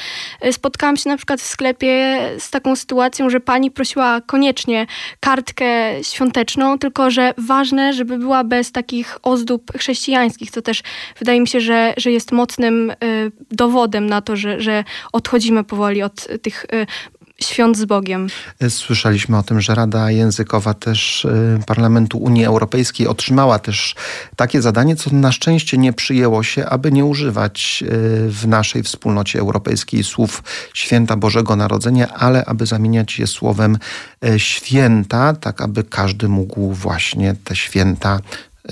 y, 0.45 0.53
spotkałam 0.53 0.97
się 0.97 1.11
na 1.11 1.17
przykład 1.17 1.41
w 1.41 1.47
sklepie 1.47 2.21
z 2.39 2.51
taką 2.51 2.77
sytuacją, 2.77 3.31
że 3.31 3.41
pani 3.41 3.71
prosiła 3.71 4.21
koniecznie 4.21 4.87
kartkę 5.21 6.05
świąteczną, 6.05 6.79
tylko 6.79 7.11
że 7.11 7.35
ważne, 7.39 7.93
żeby 7.93 8.19
była 8.19 8.45
bez 8.45 8.73
takich 8.73 9.19
ozdób 9.23 9.73
chrześcijańskich, 9.79 10.51
co 10.51 10.63
też 10.63 10.83
wydaje 11.19 11.41
mi 11.41 11.49
się, 11.49 11.61
że, 11.61 11.95
że 11.97 12.11
jest 12.11 12.33
mocnym 12.33 12.93
dowodem 13.51 14.07
na 14.07 14.21
to, 14.21 14.37
że, 14.37 14.61
że 14.61 14.85
odchodzimy 15.13 15.65
powoli 15.65 16.03
od 16.03 16.29
tych 16.43 16.67
świąt 17.43 17.77
z 17.79 17.85
Bogiem. 17.85 18.27
Słyszeliśmy 18.69 19.39
o 19.39 19.43
tym, 19.43 19.61
że 19.61 19.75
Rada 19.75 20.11
Językowa 20.11 20.75
też 20.75 21.25
y, 21.25 21.59
Parlamentu 21.67 22.19
Unii 22.19 22.45
Europejskiej 22.45 23.07
otrzymała 23.07 23.59
też 23.59 23.95
takie 24.37 24.63
zadanie, 24.63 24.97
co 24.97 25.11
na 25.13 25.33
szczęście 25.33 25.79
nie 25.79 25.93
przyjęło 25.93 26.43
się, 26.43 26.67
aby 26.67 26.93
nie 26.93 27.05
używać 27.05 27.85
y, 27.87 27.87
w 28.31 28.47
naszej 28.47 28.83
wspólnocie 28.83 29.39
europejskiej 29.39 30.05
słów 30.05 30.43
święta 30.75 31.17
Bożego 31.17 31.57
Narodzenia, 31.57 32.15
ale 32.15 32.45
aby 32.45 32.67
zamieniać 32.67 33.19
je 33.19 33.27
słowem 33.27 33.79
święta, 34.37 35.35
tak 35.35 35.61
aby 35.61 35.85
każdy 35.85 36.29
mógł 36.29 36.73
właśnie 36.73 37.35
te 37.45 37.57
święta 37.57 38.21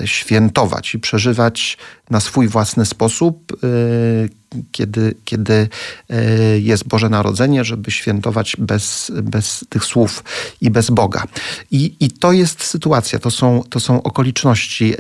świętować 0.05 0.95
i 0.95 0.99
przeżywać 0.99 1.79
na 2.11 2.21
swój 2.21 2.49
własny 2.49 2.87
sposób, 2.87 3.65
y, 3.65 4.29
kiedy, 4.73 5.15
kiedy 5.25 5.69
y, 6.11 6.61
jest 6.61 6.89
Boże 6.89 7.09
Narodzenie, 7.09 7.65
żeby 7.65 7.91
świętować 7.91 8.57
bez, 8.59 9.13
bez 9.23 9.65
tych 9.69 9.85
słów 9.85 10.25
i 10.61 10.71
bez 10.71 10.91
Boga. 10.91 11.25
I, 11.71 11.95
i 12.01 12.11
to 12.11 12.33
jest 12.33 12.65
sytuacja, 12.65 13.19
to 13.19 13.31
są, 13.31 13.63
to 13.71 13.81
są 13.81 14.03
okoliczności. 14.03 14.95
Y, 14.95 14.99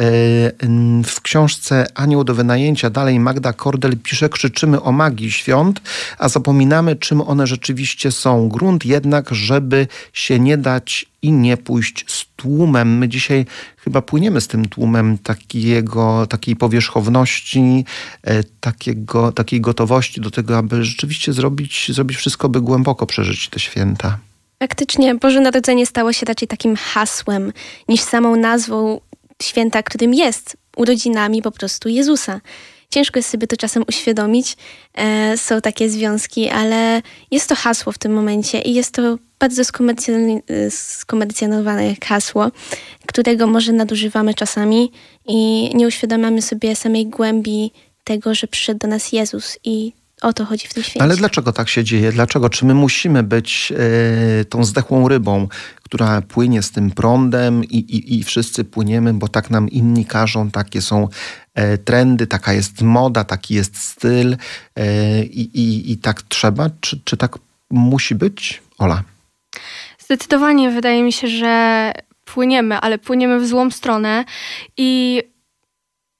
w 1.04 1.20
książce 1.22 1.86
Anioł 1.94 2.24
do 2.24 2.34
wynajęcia 2.34 2.90
dalej 2.90 3.20
Magda 3.20 3.52
Kordel 3.52 3.96
pisze, 4.02 4.28
krzyczymy 4.28 4.82
o 4.82 4.92
magii 4.92 5.30
świąt, 5.30 5.80
a 6.18 6.28
zapominamy, 6.28 6.96
czym 6.96 7.20
one 7.20 7.46
rzeczywiście 7.46 8.12
są. 8.12 8.48
Grunt 8.48 8.84
jednak, 8.84 9.34
żeby 9.34 9.86
się 10.12 10.40
nie 10.40 10.56
dać 10.56 11.06
i 11.22 11.32
nie 11.32 11.56
pójść 11.56 12.04
z 12.08 12.26
tłumem. 12.36 12.98
My 12.98 13.08
dzisiaj 13.08 13.46
chyba 13.76 14.02
płyniemy 14.02 14.40
z 14.40 14.48
tym 14.48 14.68
tłumem 14.68 15.18
takiego, 15.18 16.26
takiej 16.26 16.56
powierzchowności, 16.56 16.97
e, 18.22 18.44
takiego, 18.60 19.32
takiej 19.32 19.60
gotowości 19.60 20.20
do 20.20 20.30
tego, 20.30 20.58
aby 20.58 20.84
rzeczywiście 20.84 21.32
zrobić, 21.32 21.86
zrobić 21.92 22.16
wszystko, 22.16 22.48
by 22.48 22.60
głęboko 22.60 23.06
przeżyć 23.06 23.48
te 23.48 23.60
święta. 23.60 24.18
Faktycznie 24.62 25.14
Boże 25.14 25.40
Narodzenie 25.40 25.86
stało 25.86 26.12
się 26.12 26.26
raczej 26.26 26.48
takim 26.48 26.76
hasłem 26.76 27.52
niż 27.88 28.00
samą 28.00 28.36
nazwą 28.36 29.00
święta, 29.42 29.82
którym 29.82 30.14
jest 30.14 30.56
urodzinami 30.76 31.42
po 31.42 31.50
prostu 31.50 31.88
Jezusa. 31.88 32.40
Ciężko 32.90 33.18
jest 33.18 33.30
sobie 33.30 33.46
to 33.46 33.56
czasem 33.56 33.84
uświadomić. 33.88 34.56
E, 34.94 35.36
są 35.38 35.60
takie 35.60 35.90
związki, 35.90 36.48
ale 36.48 37.02
jest 37.30 37.48
to 37.48 37.54
hasło 37.54 37.92
w 37.92 37.98
tym 37.98 38.12
momencie 38.12 38.60
i 38.60 38.74
jest 38.74 38.94
to 38.94 39.18
bardzo 39.38 39.62
skomercjalizowane 40.70 41.94
hasło, 42.04 42.50
którego 43.06 43.46
może 43.46 43.72
nadużywamy 43.72 44.34
czasami 44.34 44.92
i 45.26 45.70
nie 45.74 45.86
uświadamiamy 45.86 46.42
sobie 46.42 46.76
samej 46.76 47.06
głębi 47.06 47.70
tego, 48.04 48.34
że 48.34 48.46
przyszedł 48.46 48.78
do 48.78 48.88
nas 48.88 49.12
Jezus 49.12 49.58
i 49.64 49.92
O 50.22 50.32
to 50.32 50.44
chodzi 50.44 50.68
w 50.68 50.74
tym 50.74 50.82
świecie. 50.82 51.02
Ale 51.02 51.16
dlaczego 51.16 51.52
tak 51.52 51.68
się 51.68 51.84
dzieje? 51.84 52.12
Dlaczego? 52.12 52.50
Czy 52.50 52.64
my 52.64 52.74
musimy 52.74 53.22
być 53.22 53.72
e, 53.72 54.44
tą 54.44 54.64
zdechłą 54.64 55.08
rybą, 55.08 55.48
która 55.82 56.22
płynie 56.22 56.62
z 56.62 56.70
tym 56.70 56.90
prądem 56.90 57.64
i, 57.64 57.76
i, 57.76 58.18
i 58.18 58.24
wszyscy 58.24 58.64
płyniemy, 58.64 59.14
bo 59.14 59.28
tak 59.28 59.50
nam 59.50 59.68
inni 59.68 60.04
każą, 60.04 60.50
takie 60.50 60.82
są 60.82 61.08
e, 61.54 61.78
trendy, 61.78 62.26
taka 62.26 62.52
jest 62.52 62.82
moda, 62.82 63.24
taki 63.24 63.54
jest 63.54 63.76
styl 63.76 64.36
e, 64.76 65.22
i, 65.24 65.92
i 65.92 65.96
tak 65.96 66.22
trzeba? 66.22 66.70
Czy, 66.80 67.00
czy 67.04 67.16
tak 67.16 67.38
musi 67.70 68.14
być? 68.14 68.62
Ola. 68.78 69.02
Zdecydowanie 69.98 70.70
wydaje 70.70 71.02
mi 71.02 71.12
się, 71.12 71.28
że 71.28 71.92
płyniemy, 72.24 72.78
ale 72.78 72.98
płyniemy 72.98 73.40
w 73.40 73.46
złą 73.46 73.70
stronę 73.70 74.24
i 74.76 75.22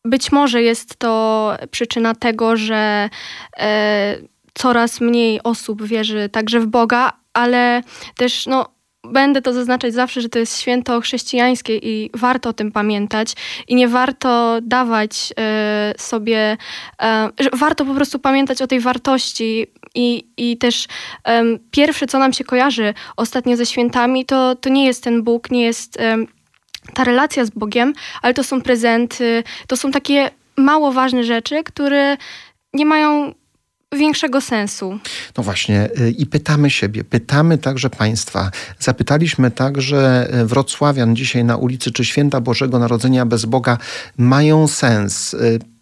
być 0.05 0.33
może 0.33 0.63
jest 0.63 0.97
to 0.97 1.53
przyczyna 1.71 2.15
tego, 2.15 2.57
że 2.57 3.11
e, 3.59 4.17
coraz 4.55 5.01
mniej 5.01 5.43
osób 5.43 5.83
wierzy 5.83 6.29
także 6.29 6.61
w 6.61 6.67
Boga, 6.67 7.13
ale 7.33 7.83
też 8.17 8.47
no, 8.47 8.79
będę 9.05 9.43
to 9.43 9.53
zaznaczać 9.53 9.95
zawsze, 9.95 10.21
że 10.21 10.29
to 10.29 10.39
jest 10.39 10.61
święto 10.61 11.01
chrześcijańskie 11.01 11.77
i 11.77 12.11
warto 12.15 12.49
o 12.49 12.53
tym 12.53 12.73
pamiętać. 12.73 13.33
I 13.69 13.75
nie 13.75 13.89
warto 13.89 14.59
dawać 14.63 15.33
e, 15.39 15.95
sobie, 15.99 16.57
e, 17.03 17.29
warto 17.53 17.85
po 17.85 17.95
prostu 17.95 18.19
pamiętać 18.19 18.63
o 18.63 18.67
tej 18.67 18.81
wartości. 18.81 19.67
I, 19.95 20.29
i 20.37 20.57
też 20.57 20.87
pierwsze, 21.71 22.07
co 22.07 22.19
nam 22.19 22.33
się 22.33 22.45
kojarzy 22.45 22.95
ostatnio 23.17 23.57
ze 23.57 23.67
świętami, 23.67 24.27
to, 24.27 24.55
to 24.57 24.69
nie 24.69 24.87
jest 24.87 25.05
ten 25.05 25.23
Bóg, 25.23 25.51
nie 25.51 25.65
jest 25.65 25.99
ta 26.95 27.05
relacja 27.05 27.45
z 27.45 27.51
Bogiem, 27.51 27.93
ale 28.23 28.35
to 28.35 28.45
są 28.45 28.63
prezenty, 28.63 29.45
to 29.67 29.77
są 29.77 29.91
takie 29.91 30.31
mało 30.57 30.93
ważne 30.93 31.25
rzeczy, 31.25 31.65
które 31.65 32.17
nie 32.75 32.87
mają 32.87 33.35
większego 33.93 34.41
sensu. 34.41 34.99
No 35.37 35.43
właśnie, 35.43 35.89
y, 36.01 36.11
i 36.11 36.27
pytamy 36.27 36.71
siebie, 36.71 37.05
pytamy 37.05 37.59
także 37.59 37.91
Państwa. 37.91 38.51
Zapytaliśmy 38.79 39.51
także 39.51 40.29
y, 40.41 40.47
wrocławian 40.47 41.17
dzisiaj 41.17 41.45
na 41.45 41.57
ulicy, 41.57 41.93
czy 41.93 42.05
święta 42.05 42.41
Bożego 42.41 42.79
Narodzenia 42.79 43.27
bez 43.27 43.45
Boga 43.45 43.79
mają 44.19 44.69
sens. 44.69 45.37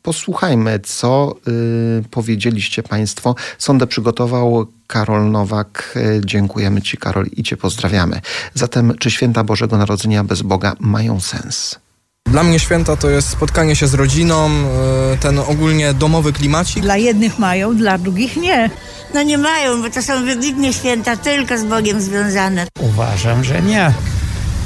Y, 0.06 0.12
posłuchajmy, 0.16 0.80
co 0.80 1.34
y, 1.48 2.04
powiedzieliście 2.10 2.82
Państwo. 2.82 3.34
Sondę 3.58 3.86
przygotował 3.86 4.66
Karol 4.86 5.30
Nowak. 5.30 5.98
Dziękujemy 6.24 6.82
Ci, 6.82 6.96
Karol, 6.96 7.26
i 7.36 7.42
Cię 7.42 7.56
pozdrawiamy. 7.56 8.20
Zatem, 8.54 8.94
czy 8.98 9.10
święta 9.10 9.44
Bożego 9.44 9.78
Narodzenia 9.78 10.24
bez 10.24 10.42
Boga 10.42 10.72
mają 10.80 11.20
sens? 11.20 11.78
Dla 12.26 12.42
mnie 12.42 12.58
święta 12.58 12.96
to 12.96 13.10
jest 13.10 13.28
spotkanie 13.28 13.76
się 13.76 13.86
z 13.86 13.94
rodziną, 13.94 14.50
e, 14.50 15.16
ten 15.20 15.38
ogólnie 15.38 15.94
domowy 15.94 16.32
klimacik. 16.32 16.82
Dla 16.82 16.96
jednych 16.96 17.38
mają, 17.38 17.76
dla 17.76 17.98
drugich 17.98 18.36
nie. 18.36 18.70
No 19.14 19.22
nie 19.22 19.38
mają, 19.38 19.82
bo 19.82 19.90
to 19.90 20.02
są 20.02 20.24
wybitnie 20.24 20.72
święta 20.72 21.16
tylko 21.16 21.58
z 21.58 21.64
Bogiem 21.64 22.00
związane. 22.00 22.66
Uważam, 22.80 23.44
że 23.44 23.62
nie. 23.62 23.94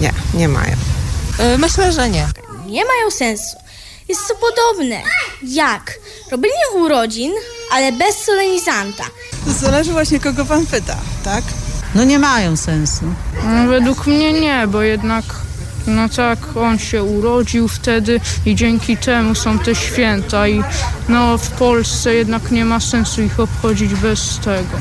Nie, 0.00 0.12
nie 0.35 0.48
mają. 0.48 0.76
E, 1.38 1.59
myślę, 1.59 1.92
że 1.92 2.11
nie. 2.11 2.26
Nie 2.66 2.85
mają 2.85 3.11
sensu. 3.11 3.57
Jest 4.10 4.28
to 4.28 4.34
podobne 4.34 5.02
jak 5.42 5.98
robienie 6.30 6.70
urodzin, 6.74 7.32
ale 7.72 7.92
bez 7.92 8.16
solenizanta. 8.26 9.04
To 9.44 9.52
zależy 9.52 9.92
właśnie 9.92 10.20
kogo 10.20 10.44
pan 10.44 10.66
pyta, 10.66 10.96
tak? 11.24 11.44
No 11.94 12.04
nie 12.04 12.18
mają 12.18 12.56
sensu. 12.56 13.04
No, 13.44 13.68
według 13.68 14.06
mnie 14.06 14.32
nie, 14.32 14.66
bo 14.66 14.82
jednak 14.82 15.24
no 15.86 16.08
tak, 16.08 16.38
on 16.56 16.78
się 16.78 17.02
urodził 17.02 17.68
wtedy 17.68 18.20
i 18.46 18.54
dzięki 18.54 18.96
temu 18.96 19.34
są 19.34 19.58
te 19.58 19.74
święta 19.74 20.48
i 20.48 20.62
no 21.08 21.38
w 21.38 21.50
Polsce 21.50 22.14
jednak 22.14 22.50
nie 22.50 22.64
ma 22.64 22.80
sensu 22.80 23.22
ich 23.22 23.40
obchodzić 23.40 23.94
bez 23.94 24.38
tego. 24.38 24.78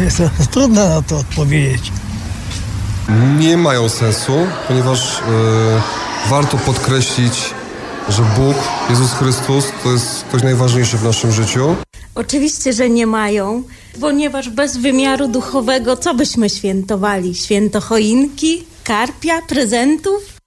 Jest 0.00 0.22
trudno 0.52 0.88
na 0.88 1.02
to 1.02 1.18
odpowiedzieć. 1.18 1.92
Nie 3.38 3.56
mają 3.56 3.88
sensu, 3.88 4.46
ponieważ 4.68 5.22
yy, 5.28 6.30
warto 6.30 6.58
podkreślić, 6.58 7.54
że 8.08 8.22
Bóg, 8.22 8.56
Jezus 8.90 9.12
Chrystus 9.12 9.64
to 9.82 9.92
jest 9.92 10.24
ktoś 10.24 10.42
najważniejszy 10.42 10.96
w 10.98 11.04
naszym 11.04 11.32
życiu. 11.32 11.76
Oczywiście, 12.14 12.72
że 12.72 12.90
nie 12.90 13.06
mają, 13.06 13.62
ponieważ 14.00 14.50
bez 14.50 14.76
wymiaru 14.76 15.28
duchowego 15.28 15.96
co 15.96 16.14
byśmy 16.14 16.50
świętowali? 16.50 17.34
Święto 17.34 17.80
choinki, 17.80 18.64
karpia, 18.84 19.42
prezentów? 19.42 20.38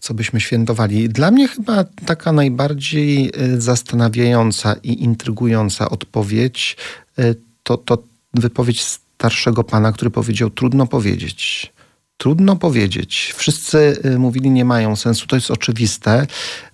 Co 0.00 0.14
byśmy 0.14 0.40
świętowali? 0.40 1.08
Dla 1.08 1.30
mnie 1.30 1.48
chyba 1.48 1.84
taka 2.06 2.32
najbardziej 2.32 3.32
y, 3.54 3.60
zastanawiająca 3.60 4.74
i 4.82 5.02
intrygująca 5.02 5.90
odpowiedź 5.90 6.76
y, 7.18 7.34
to, 7.62 7.76
to 7.76 7.98
wypowiedź 8.34 8.82
starszego 8.82 9.64
pana, 9.64 9.92
który 9.92 10.10
powiedział: 10.10 10.50
Trudno 10.50 10.86
powiedzieć. 10.86 11.72
Trudno 12.16 12.56
powiedzieć. 12.56 13.34
Wszyscy 13.36 14.00
y, 14.04 14.18
mówili, 14.18 14.50
nie 14.50 14.64
mają 14.64 14.96
sensu, 14.96 15.26
to 15.26 15.36
jest 15.36 15.50
oczywiste, 15.50 16.26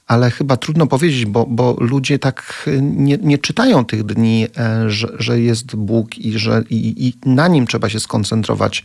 ale 0.06 0.30
chyba 0.30 0.56
trudno 0.56 0.86
powiedzieć, 0.86 1.26
bo, 1.26 1.46
bo 1.46 1.76
ludzie 1.80 2.18
tak 2.18 2.64
y, 2.66 2.82
nie, 2.82 3.18
nie 3.22 3.38
czytają 3.38 3.84
tych 3.84 4.04
dni, 4.04 4.46
e, 4.58 4.90
że, 4.90 5.08
że 5.18 5.40
jest 5.40 5.76
Bóg 5.76 6.18
i 6.18 6.38
że 6.38 6.62
i, 6.70 7.06
i 7.06 7.28
na 7.30 7.48
nim 7.48 7.66
trzeba 7.66 7.88
się 7.88 8.00
skoncentrować, 8.00 8.84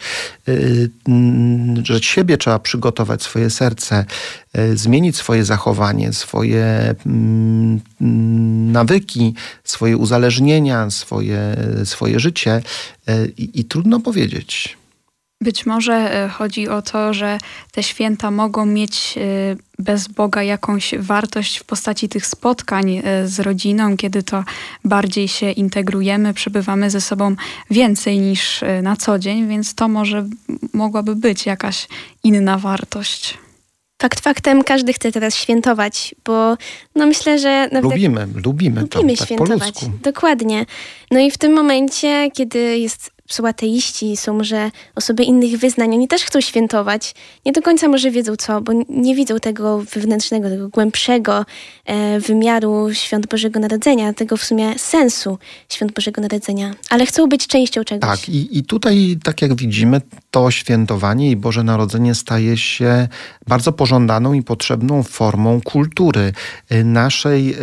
y, 0.50 0.90
że 1.84 2.00
siebie 2.00 2.38
trzeba 2.38 2.60
przygotować, 2.60 3.24
swoje 3.24 3.50
serce, 3.50 4.06
e, 4.54 4.78
zmienić 4.78 5.18
swoje 5.18 5.46
zachowanie, 5.46 6.14
swoje 6.14 6.96
mm, 7.06 7.82
nawyki, 8.72 9.34
swoje 9.64 9.98
uzależnienia, 9.98 10.90
swoje, 10.90 11.56
swoje 11.84 12.20
życie 12.20 12.62
e, 13.08 13.26
i, 13.26 13.60
i 13.60 13.66
trudno 13.66 14.00
powiedzieć. 14.00 14.81
Być 15.42 15.66
może 15.66 16.24
e, 16.24 16.30
chodzi 16.30 16.70
o 16.70 16.82
to, 16.82 17.14
że 17.14 17.38
te 17.72 17.84
święta 17.84 18.32
mogą 18.32 18.66
mieć 18.66 19.18
e, 19.18 19.22
bez 19.80 20.08
Boga 20.08 20.44
jakąś 20.44 20.94
wartość 20.98 21.58
w 21.58 21.64
postaci 21.64 22.10
tych 22.10 22.26
spotkań 22.26 23.02
e, 23.04 23.28
z 23.28 23.40
rodziną, 23.40 23.98
kiedy 23.98 24.24
to 24.24 24.44
bardziej 24.86 25.28
się 25.28 25.52
integrujemy, 25.52 26.34
przebywamy 26.34 26.90
ze 26.90 27.02
sobą 27.02 27.36
więcej 27.70 28.20
niż 28.20 28.64
na 28.84 28.96
co 28.96 29.20
dzień, 29.20 29.48
więc 29.48 29.76
to 29.76 29.88
może 29.88 30.26
mogłaby 30.74 31.16
być 31.16 31.46
jakaś 31.46 31.88
inna 32.24 32.58
wartość. 32.58 33.38
Fakt 34.02 34.20
faktem, 34.20 34.64
każdy 34.64 34.94
chce 34.94 35.12
teraz 35.12 35.36
świętować, 35.36 36.16
bo 36.26 36.58
no 36.96 37.06
myślę, 37.06 37.40
że... 37.40 37.70
Lubimy, 37.72 38.28
lubimy, 38.44 38.82
lubimy 38.82 38.88
to, 38.88 39.04
tak 39.04 39.26
świętować. 39.26 39.76
Dokładnie. 40.04 40.66
No 41.12 41.20
i 41.20 41.32
w 41.32 41.38
tym 41.38 41.54
momencie, 41.54 42.32
kiedy 42.34 42.78
jest 42.78 43.12
są 43.34 43.48
ateiści, 43.48 44.18
są 44.18 44.34
może 44.34 44.72
osoby 44.96 45.24
innych 45.24 45.60
wyznań, 45.60 45.94
oni 45.94 46.08
też 46.08 46.24
chcą 46.24 46.42
świętować. 46.42 47.16
Nie 47.46 47.52
do 47.52 47.62
końca 47.62 47.88
może 47.88 48.12
wiedzą 48.12 48.36
co, 48.36 48.62
bo 48.62 48.74
nie 48.90 49.16
widzą 49.16 49.40
tego 49.40 49.78
wewnętrznego, 49.78 50.50
tego 50.50 50.70
głębszego 50.70 51.46
e, 51.86 52.20
wymiaru 52.20 52.94
Świąt 52.94 53.28
Bożego 53.28 53.60
Narodzenia, 53.60 54.14
tego 54.14 54.38
w 54.38 54.44
sumie 54.44 54.80
sensu 54.80 55.38
Świąt 55.70 55.92
Bożego 55.92 56.22
Narodzenia, 56.22 56.74
ale 56.90 57.06
chcą 57.06 57.28
być 57.28 57.48
częścią 57.48 57.84
czegoś. 57.84 58.10
Tak, 58.10 58.30
i, 58.30 58.58
i 58.58 58.64
tutaj, 58.64 59.18
tak 59.24 59.42
jak 59.42 59.56
widzimy, 59.56 60.02
to 60.32 60.52
świętowanie 60.52 61.32
i 61.32 61.36
Boże 61.36 61.64
Narodzenie 61.64 62.16
staje 62.16 62.58
się 62.58 63.08
bardzo 63.48 63.72
pożądaną 63.72 64.34
i 64.34 64.44
potrzebną 64.44 65.04
formą 65.04 65.62
kultury 65.62 66.34
e, 66.70 66.84
naszej 66.84 67.54
y, 67.54 67.58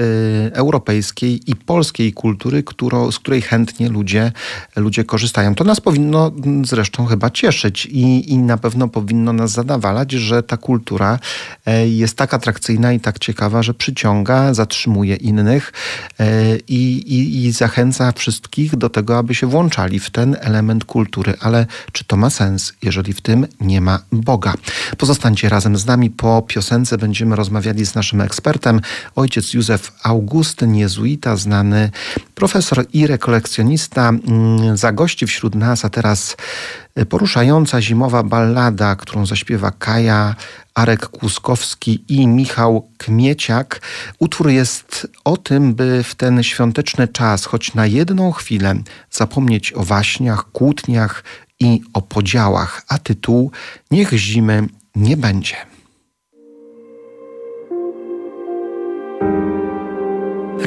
europejskiej 0.53 1.51
i 1.51 1.57
polskiej 1.57 2.13
kultury, 2.13 2.63
którą, 2.63 3.13
z 3.13 3.19
której 3.19 3.43
chętnie 3.43 3.89
ludzie, 3.89 4.33
ludzie 4.77 5.05
korzystają. 5.05 5.55
To 5.59 5.64
nas 5.64 5.81
powinno 5.81 6.33
zresztą 6.64 7.07
chyba 7.07 7.31
cieszyć 7.31 7.87
i, 7.87 8.33
i 8.33 8.38
na 8.38 8.57
pewno 8.59 8.88
powinno 8.88 9.33
nas 9.33 9.51
zadawalać, 9.51 10.12
że 10.12 10.42
ta 10.42 10.57
kultura 10.57 11.18
e, 11.66 11.88
jest 11.88 12.16
tak 12.16 12.35
atrakcyjna 12.35 12.92
i 12.92 13.01
tak 13.01 13.18
ciekawa, 13.18 13.62
że 13.62 13.75
przyciąga, 13.75 14.55
zatrzymuje 14.55 15.16
innych 15.16 15.73
e, 16.21 16.57
i, 16.57 16.99
i, 17.14 17.44
i 17.44 17.53
zachęca 17.53 18.12
wszystkich 18.12 18.77
do 18.77 18.88
tego, 18.88 19.18
aby 19.18 19.35
się 19.35 19.47
włączali 19.47 19.99
w 19.99 20.11
ten 20.11 20.37
element 20.40 20.85
kultury. 20.85 21.35
Ale 21.40 21.66
czy 21.92 22.05
to 22.05 22.16
ma 22.16 22.31
sens, 22.31 22.73
jeżeli 22.83 23.12
w 23.12 23.21
tym 23.21 23.47
nie 23.61 23.81
ma 23.81 23.99
Boga? 24.12 24.55
Pozostańcie 24.99 25.49
razem 25.49 25.77
z 25.77 25.87
nami. 25.87 26.11
Po 26.11 26.42
piosence 26.42 26.99
będziemy 26.99 27.37
rozmawiali 27.37 27.87
z 27.87 27.94
naszym 27.94 28.21
ekspertem, 28.21 28.81
ojciec 29.16 29.55
Józef 29.55 29.92
Augustyn, 30.03 30.75
jezuita, 30.75 31.37
znany 31.37 31.90
profesor 32.35 32.85
i 32.92 33.07
rekolekcjonista, 33.07 34.09
mm, 34.09 34.77
zagości 34.77 35.27
wśród 35.27 35.38
wśród 35.38 35.55
nas, 35.55 35.85
a 35.85 35.88
teraz 35.88 36.37
e, 36.94 37.07
poruszająca 37.07 37.83
zimowa 37.83 38.22
ballada, 38.22 38.96
którą 38.96 39.27
zaśpiewa 39.27 39.70
Kaja, 39.70 40.35
Arek 40.74 41.09
Kłuskowski 41.09 42.05
i 42.09 42.27
Michał 42.27 42.88
Kmieciak. 42.98 43.81
Utwór 44.18 44.48
jest 44.48 45.07
o 45.24 45.37
tym, 45.37 45.74
by 45.74 46.03
w 46.03 46.14
ten 46.14 46.42
świąteczny 46.42 47.09
czas, 47.09 47.44
choć 47.44 47.74
na 47.74 47.87
jedną 47.87 48.33
chwilę, 48.33 48.74
zapomnieć 49.11 49.72
o 49.72 49.85
waśniach, 49.85 50.53
kłótniach 50.53 51.24
i 51.61 51.81
o 51.94 52.03
podziałach, 52.03 52.83
a 52.88 52.98
tytuł 52.98 53.53
Niech 53.90 54.12
zimy 54.12 54.66
nie 54.96 55.16
będzie. 55.16 55.57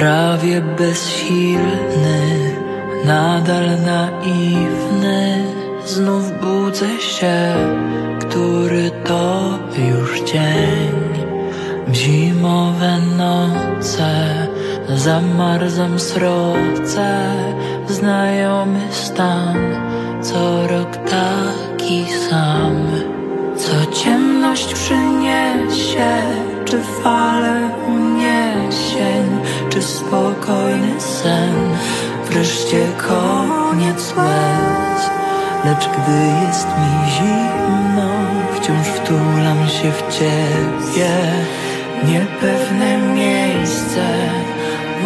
prawie 0.02 0.60
bezsilny, 0.60 2.51
nadal 3.04 3.66
naiwny, 3.86 5.44
znów 5.84 6.40
budzę 6.40 6.98
się, 7.00 7.54
który 8.20 8.90
to 9.04 9.58
już 9.78 10.20
dzień. 10.20 10.92
W 11.86 11.94
zimowe 11.94 12.98
noce 13.16 14.46
zamarzam 14.88 16.00
sroce, 16.00 17.34
znajomy 17.88 18.80
stan, 18.90 19.56
co 20.22 20.66
rok 20.66 20.96
taki 20.96 22.06
sam. 22.30 22.76
Co 23.56 23.92
ciemność 23.92 24.74
przyniesie, 24.74 26.12
czy 26.64 26.78
fale 27.02 27.70
uniesień, 27.88 29.24
czy 29.70 29.82
spokojny 29.82 31.00
sen, 31.00 31.54
wreszcie 32.32 32.86
koniec 33.08 34.14
łez. 34.16 35.10
Lecz 35.64 35.88
gdy 35.88 36.46
jest 36.46 36.66
mi 36.66 37.10
zimno, 37.10 38.10
wciąż 38.54 38.86
wtulam 38.86 39.68
się 39.68 39.92
w 39.92 40.18
ciebie. 40.18 41.10
Niepewne 42.04 42.98
miejsce 43.14 44.04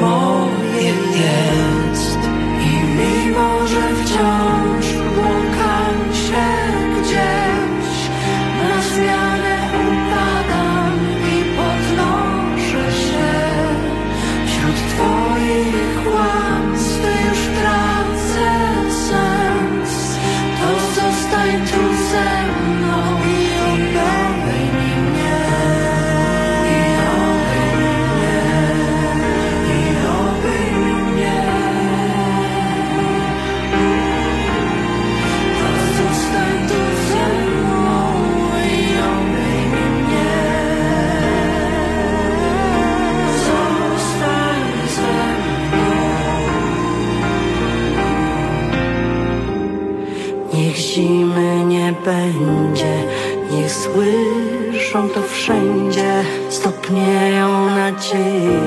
moje 0.00 0.92
jest 1.22 2.18
i 2.60 2.74
mimo, 2.96 3.66
że 3.66 4.04
wciąż 4.04 4.85
będzie, 52.06 53.04
niech 53.50 53.72
słyszą 53.72 55.08
to 55.08 55.22
wszędzie, 55.22 56.24
stopnieją 56.48 57.66
nadzieje, 57.66 58.60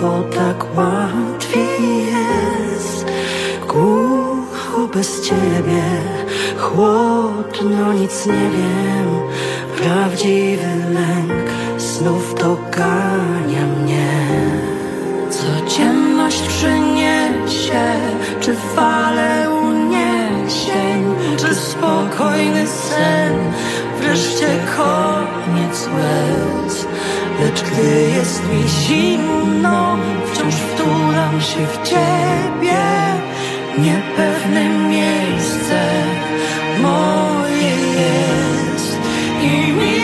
bo 0.00 0.22
tak 0.22 0.76
łatwiej 0.76 2.06
jest. 2.06 3.06
Głucho 3.68 4.88
bez 4.94 5.22
ciebie, 5.22 5.82
chłodno 6.58 7.92
nic 7.92 8.26
nie 8.26 8.32
wiem, 8.32 9.08
prawdziwy 9.76 10.94
lęk 10.94 11.50
znów 11.78 12.34
dogania 12.34 13.66
mnie. 13.82 14.10
Co 15.30 15.76
ciemność 15.76 16.42
przyniesie, 16.42 17.84
czy 18.40 18.54
fale 18.54 19.57
spokojny 21.58 22.66
sen, 22.66 23.34
wreszcie 24.00 24.48
koniec 24.76 25.88
łez. 25.94 26.86
Lecz 27.40 27.62
gdy 27.62 28.10
jest 28.16 28.42
mi 28.52 28.68
zimno, 28.68 29.96
wciąż 30.32 30.54
wtulam 30.54 31.40
się 31.40 31.66
w 31.66 31.88
ciebie, 31.88 32.78
niepewne 33.78 34.68
miejsce 34.68 35.80
moje 36.82 37.76
jest. 38.00 38.98
I 39.42 39.72
mimo, 39.72 39.97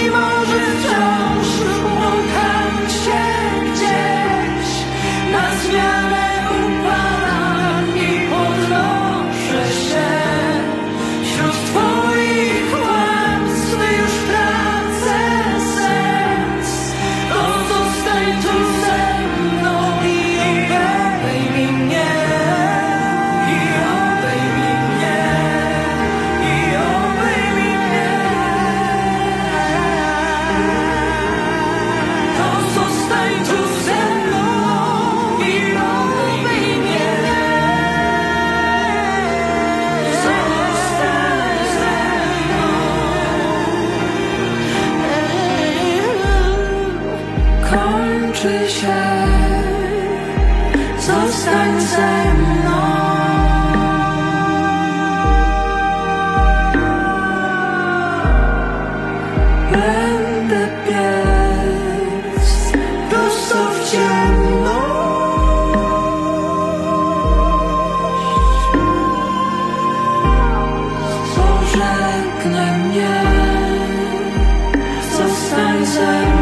answer 75.96 76.33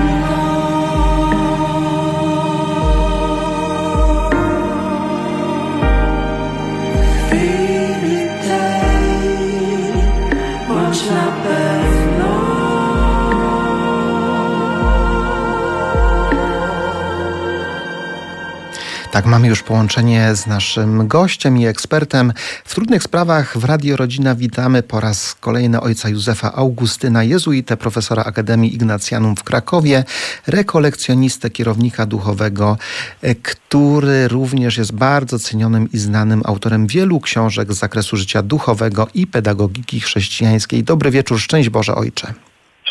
Tak, 19.12 19.27
mamy 19.27 19.48
już 19.48 19.62
połączenie 19.62 20.35
z 20.35 20.46
naszym 20.46 21.09
gościem 21.09 21.59
i 21.59 21.66
ekspertem. 21.66 22.33
W 22.64 22.75
trudnych 22.75 23.03
sprawach 23.03 23.59
w 23.59 23.64
Radio 23.64 23.96
Rodzina 23.96 24.35
witamy 24.35 24.83
po 24.83 25.01
raz 25.01 25.35
kolejny 25.40 25.81
ojca 25.81 26.09
Józefa 26.09 26.53
Augustyna, 26.53 27.25
jezuitę, 27.25 27.77
profesora 27.77 28.25
Akademii 28.25 28.75
Ignacjanum 28.75 29.37
w 29.37 29.44
Krakowie, 29.44 30.05
rekolekcjonistę, 30.46 31.51
kierownika 31.51 32.07
duchowego, 32.07 32.79
e, 33.22 33.35
który 33.35 34.29
również 34.29 34.79
jest 34.79 34.92
bardzo 34.92 35.38
cenionym 35.38 35.92
i 35.92 35.98
znanym 35.98 36.42
autorem 36.44 36.87
wielu 36.87 37.20
książek 37.20 37.72
z 37.72 37.79
zakresu 37.79 38.16
życia 38.16 38.42
duchowego 38.42 39.09
i 39.14 39.27
pedagogiki 39.27 40.01
chrześcijańskiej. 40.01 40.85
Dobry 40.85 41.11
wieczór, 41.11 41.40
szczęść 41.40 41.68
Boże 41.68 41.94
Ojcze. 41.94 42.35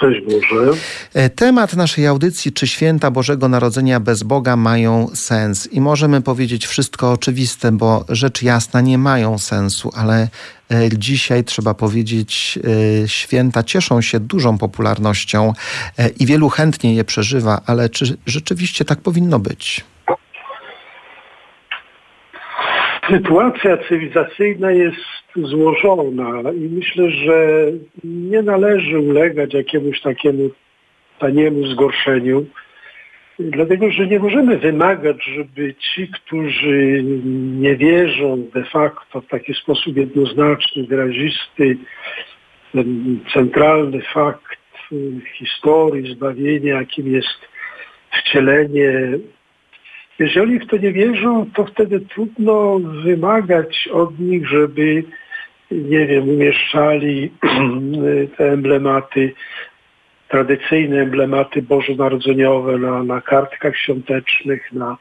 Cześć 0.01 0.21
Boże. 0.25 0.71
E, 1.13 1.29
Temat 1.29 1.75
naszej 1.75 2.07
audycji, 2.07 2.51
czy 2.51 2.67
święta 2.67 3.11
Bożego 3.11 3.49
Narodzenia 3.49 3.99
bez 3.99 4.23
Boga 4.23 4.55
mają 4.55 5.07
sens? 5.13 5.67
I 5.71 5.81
możemy 5.81 6.21
powiedzieć 6.21 6.67
wszystko 6.67 7.11
oczywiste, 7.11 7.71
bo 7.71 8.05
rzecz 8.09 8.41
jasna 8.41 8.81
nie 8.81 8.97
mają 8.97 9.37
sensu, 9.37 9.91
ale 9.95 10.27
e, 10.71 10.89
dzisiaj 10.97 11.43
trzeba 11.43 11.73
powiedzieć, 11.73 12.59
e, 13.03 13.07
święta 13.07 13.63
cieszą 13.63 14.01
się 14.01 14.19
dużą 14.19 14.57
popularnością 14.57 15.53
i 16.19 16.25
wielu 16.25 16.49
chętnie 16.49 16.95
je 16.95 17.03
przeżywa, 17.03 17.61
ale 17.65 17.89
czy 17.89 18.17
rzeczywiście 18.25 18.85
tak 18.85 18.99
powinno 18.99 19.39
być? 19.39 19.83
Sytuacja 23.11 23.77
cywilizacyjna 23.77 24.71
jest 24.71 24.95
złożona 25.35 26.51
i 26.51 26.59
myślę, 26.59 27.09
że 27.09 27.65
nie 28.03 28.41
należy 28.41 28.99
ulegać 28.99 29.53
jakiemuś 29.53 30.01
takiemu 30.01 30.49
taniemu 31.19 31.67
zgorszeniu. 31.67 32.45
Dlatego, 33.39 33.91
że 33.91 34.07
nie 34.07 34.19
możemy 34.19 34.57
wymagać, 34.57 35.17
żeby 35.35 35.75
ci, 35.75 36.07
którzy 36.07 37.03
nie 37.59 37.75
wierzą 37.75 38.47
de 38.53 38.63
facto 38.63 39.21
w 39.21 39.27
taki 39.27 39.53
sposób 39.53 39.97
jednoznaczny, 39.97 40.83
wyrazisty, 40.83 41.77
centralny 43.33 44.01
fakt 44.13 44.57
historii 45.37 46.13
zbawienia, 46.15 46.79
jakim 46.79 47.13
jest 47.13 47.39
wcielenie. 48.11 48.93
Jeżeli 50.21 50.59
w 50.59 50.67
to 50.67 50.77
nie 50.77 50.91
wierzą, 50.91 51.45
to 51.55 51.65
wtedy 51.65 51.99
trudno 51.99 52.79
wymagać 52.79 53.89
od 53.93 54.19
nich, 54.19 54.47
żeby, 54.47 55.03
nie 55.71 56.05
wiem, 56.05 56.29
umieszczali 56.29 57.31
te 58.37 58.51
emblematy 58.51 59.33
tradycyjne 60.27 61.01
emblematy 61.01 61.61
bożonarodzeniowe 61.61 62.77
na, 62.77 63.03
na 63.03 63.21
kartkach 63.21 63.77
świątecznych, 63.77 64.73
na, 64.73 64.97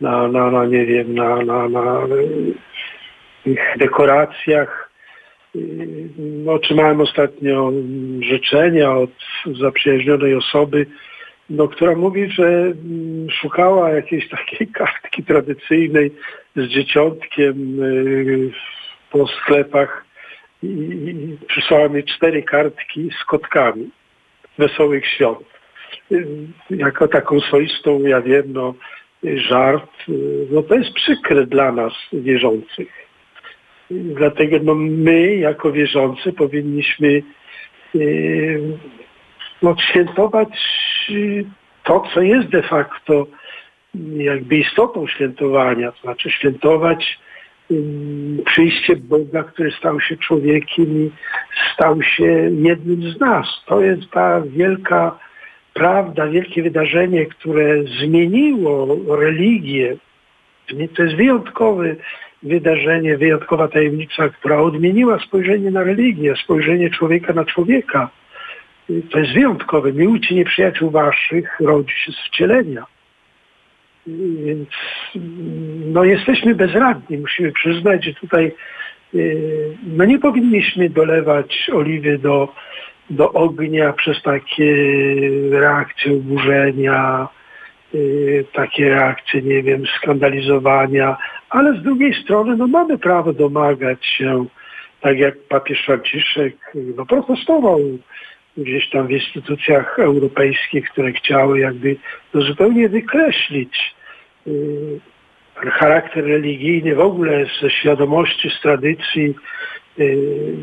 na, 0.00 0.28
na, 0.28 0.50
na 0.50 0.66
nie 0.66 0.86
wiem, 0.86 1.14
na, 1.14 1.36
na, 1.36 1.68
na 1.68 2.00
ich 3.46 3.60
dekoracjach. 3.78 4.90
No, 6.18 6.52
otrzymałem 6.52 7.00
ostatnio 7.00 7.72
życzenia 8.20 8.92
od 8.92 9.10
zaprzyjaźnionej 9.60 10.34
osoby, 10.34 10.86
no, 11.50 11.68
która 11.68 11.94
mówi, 11.94 12.30
że 12.30 12.44
mm, 12.44 13.30
szukała 13.30 13.90
jakiejś 13.90 14.28
takiej 14.28 14.68
kartki 14.78 15.24
tradycyjnej 15.24 16.10
z 16.56 16.66
dzieciątkiem 16.66 17.82
y, 17.82 18.50
po 19.10 19.26
sklepach 19.26 20.04
i, 20.62 21.36
przysłała 21.48 21.88
mi 21.88 22.04
cztery 22.04 22.42
kartki 22.42 23.10
z 23.20 23.24
kotkami 23.24 23.90
wesołych 24.58 25.06
świąt. 25.06 25.52
Jako 26.70 27.08
taką 27.08 27.40
swoistą, 27.40 28.00
ja 28.00 28.20
wiem, 28.20 28.44
no, 28.52 28.74
żart, 29.22 29.90
no 30.50 30.62
to 30.62 30.74
jest 30.74 30.92
przykre 30.92 31.46
dla 31.46 31.72
nas 31.72 31.92
wierzących. 32.12 32.88
Dlatego 33.90 34.56
no, 34.62 34.74
my, 34.74 35.36
jako 35.36 35.72
wierzący, 35.72 36.32
powinniśmy 36.32 37.22
świętować 39.80 40.48
to, 41.84 42.04
co 42.14 42.20
jest 42.20 42.48
de 42.48 42.62
facto 42.62 43.26
jakby 44.16 44.56
istotą 44.56 45.06
świętowania, 45.06 45.92
to 45.92 46.00
znaczy 46.00 46.30
świętować 46.30 47.18
przyjście 48.44 48.96
Boga, 48.96 49.42
który 49.42 49.70
stał 49.70 50.00
się 50.00 50.16
człowiekiem 50.16 50.86
i 50.86 51.10
stał 51.74 52.02
się 52.02 52.50
jednym 52.52 53.12
z 53.12 53.20
nas. 53.20 53.46
To 53.66 53.80
jest 53.80 54.10
ta 54.10 54.40
wielka 54.40 55.18
prawda, 55.74 56.26
wielkie 56.26 56.62
wydarzenie, 56.62 57.26
które 57.26 57.82
zmieniło 58.00 58.98
religię. 59.16 59.96
To 60.96 61.02
jest 61.02 61.16
wyjątkowe 61.16 61.96
wydarzenie, 62.42 63.18
wyjątkowa 63.18 63.68
tajemnica, 63.68 64.28
która 64.28 64.60
odmieniła 64.60 65.18
spojrzenie 65.18 65.70
na 65.70 65.82
religię, 65.82 66.34
spojrzenie 66.44 66.90
człowieka 66.90 67.32
na 67.32 67.44
człowieka. 67.44 68.10
To 69.10 69.18
jest 69.18 69.32
wyjątkowe. 69.32 69.92
Miłujcie 69.92 70.34
nieprzyjaciół 70.34 70.90
waszych, 70.90 71.60
rodzi 71.60 71.94
się 71.96 72.12
z 72.12 72.28
wcielenia. 72.28 72.86
Więc 74.06 74.68
no, 75.86 76.04
jesteśmy 76.04 76.54
bezradni. 76.54 77.18
Musimy 77.18 77.52
przyznać, 77.52 78.04
że 78.04 78.14
tutaj 78.14 78.52
y, 79.14 79.76
no, 79.86 80.04
nie 80.04 80.18
powinniśmy 80.18 80.90
dolewać 80.90 81.70
oliwy 81.72 82.18
do, 82.18 82.54
do 83.10 83.32
ognia 83.32 83.92
przez 83.92 84.22
takie 84.22 84.74
reakcje 85.50 86.12
oburzenia, 86.12 87.28
y, 87.94 88.44
takie 88.52 88.88
reakcje, 88.88 89.42
nie 89.42 89.62
wiem, 89.62 89.84
skandalizowania, 89.86 91.16
ale 91.50 91.80
z 91.80 91.82
drugiej 91.82 92.14
strony 92.22 92.56
no, 92.56 92.66
mamy 92.66 92.98
prawo 92.98 93.32
domagać 93.32 94.06
się, 94.06 94.46
tak 95.00 95.18
jak 95.18 95.38
papież 95.38 95.84
Franciszek 95.84 96.54
no, 96.96 97.06
protestował 97.06 97.80
gdzieś 98.56 98.90
tam 98.90 99.06
w 99.06 99.10
instytucjach 99.10 99.98
europejskich, 99.98 100.90
które 100.90 101.12
chciały 101.12 101.58
jakby 101.60 101.96
to 102.32 102.42
zupełnie 102.42 102.88
wykreślić 102.88 103.94
y, 104.46 105.00
charakter 105.54 106.24
religijny 106.24 106.94
w 106.94 107.00
ogóle 107.00 107.46
ze 107.60 107.70
świadomości, 107.70 108.50
z 108.50 108.60
tradycji 108.60 109.34
y, 109.98 110.54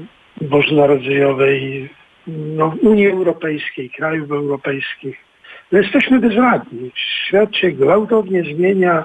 bożonarodzeniowej 0.41 1.89
no, 2.28 2.76
Unii 2.82 3.07
Europejskiej, 3.07 3.89
krajów 3.89 4.32
europejskich. 4.32 5.18
No 5.72 5.80
jesteśmy 5.80 6.20
bezradni. 6.20 6.91
Świat 6.95 7.55
się 7.55 7.72
gwałtownie 7.72 8.43
zmienia. 8.43 9.03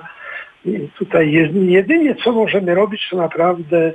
Tutaj 0.99 1.33
jedynie 1.67 2.15
co 2.15 2.33
możemy 2.33 2.75
robić, 2.75 3.09
to 3.11 3.17
naprawdę 3.17 3.93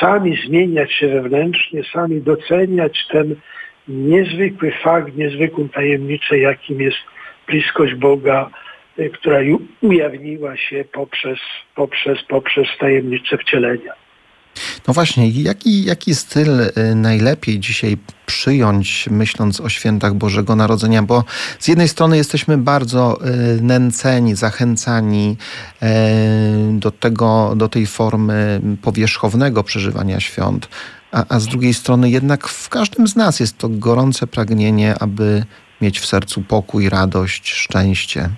sami 0.00 0.36
zmieniać 0.46 0.92
się 0.92 1.08
wewnętrznie, 1.08 1.82
sami 1.92 2.20
doceniać 2.20 3.06
ten 3.10 3.36
niezwykły 3.88 4.72
fakt, 4.82 5.16
niezwykłą 5.16 5.68
tajemnicę, 5.68 6.38
jakim 6.38 6.80
jest 6.80 6.96
bliskość 7.46 7.94
Boga, 7.94 8.50
y, 8.98 9.10
która 9.10 9.38
ujawniła 9.80 10.56
się 10.56 10.84
poprzez, 10.92 11.38
poprzez, 11.74 12.18
poprzez 12.28 12.66
tajemnicę 12.80 13.38
wcielenia. 13.38 13.92
No 14.88 14.94
właśnie, 14.94 15.30
jaki, 15.30 15.84
jaki 15.84 16.14
styl 16.14 16.60
y, 16.60 16.94
najlepiej 16.94 17.60
dzisiaj 17.60 17.96
przyjąć, 18.26 19.08
myśląc 19.10 19.60
o 19.60 19.68
świętach 19.68 20.14
Bożego 20.14 20.56
Narodzenia? 20.56 21.02
Bo 21.02 21.24
z 21.58 21.68
jednej 21.68 21.88
strony 21.88 22.16
jesteśmy 22.16 22.58
bardzo 22.58 23.18
y, 23.58 23.62
nęceni, 23.62 24.34
zachęcani 24.34 25.36
do, 26.72 26.90
tego, 26.90 27.52
do 27.56 27.68
tej 27.68 27.86
formy 27.86 28.60
powierzchownego 28.82 29.64
przeżywania 29.64 30.20
świąt, 30.20 30.68
a, 31.14 31.34
a 31.34 31.38
z 31.38 31.46
drugiej 31.46 31.74
strony 31.74 32.10
jednak 32.10 32.48
w 32.48 32.68
każdym 32.68 33.06
z 33.06 33.16
nas 33.16 33.40
jest 33.40 33.58
to 33.58 33.68
gorące 33.68 34.26
pragnienie, 34.26 34.94
aby 35.00 35.42
mieć 35.80 36.00
w 36.00 36.06
sercu 36.06 36.42
pokój, 36.42 36.88
radość, 36.88 37.52
szczęście. 37.52 38.28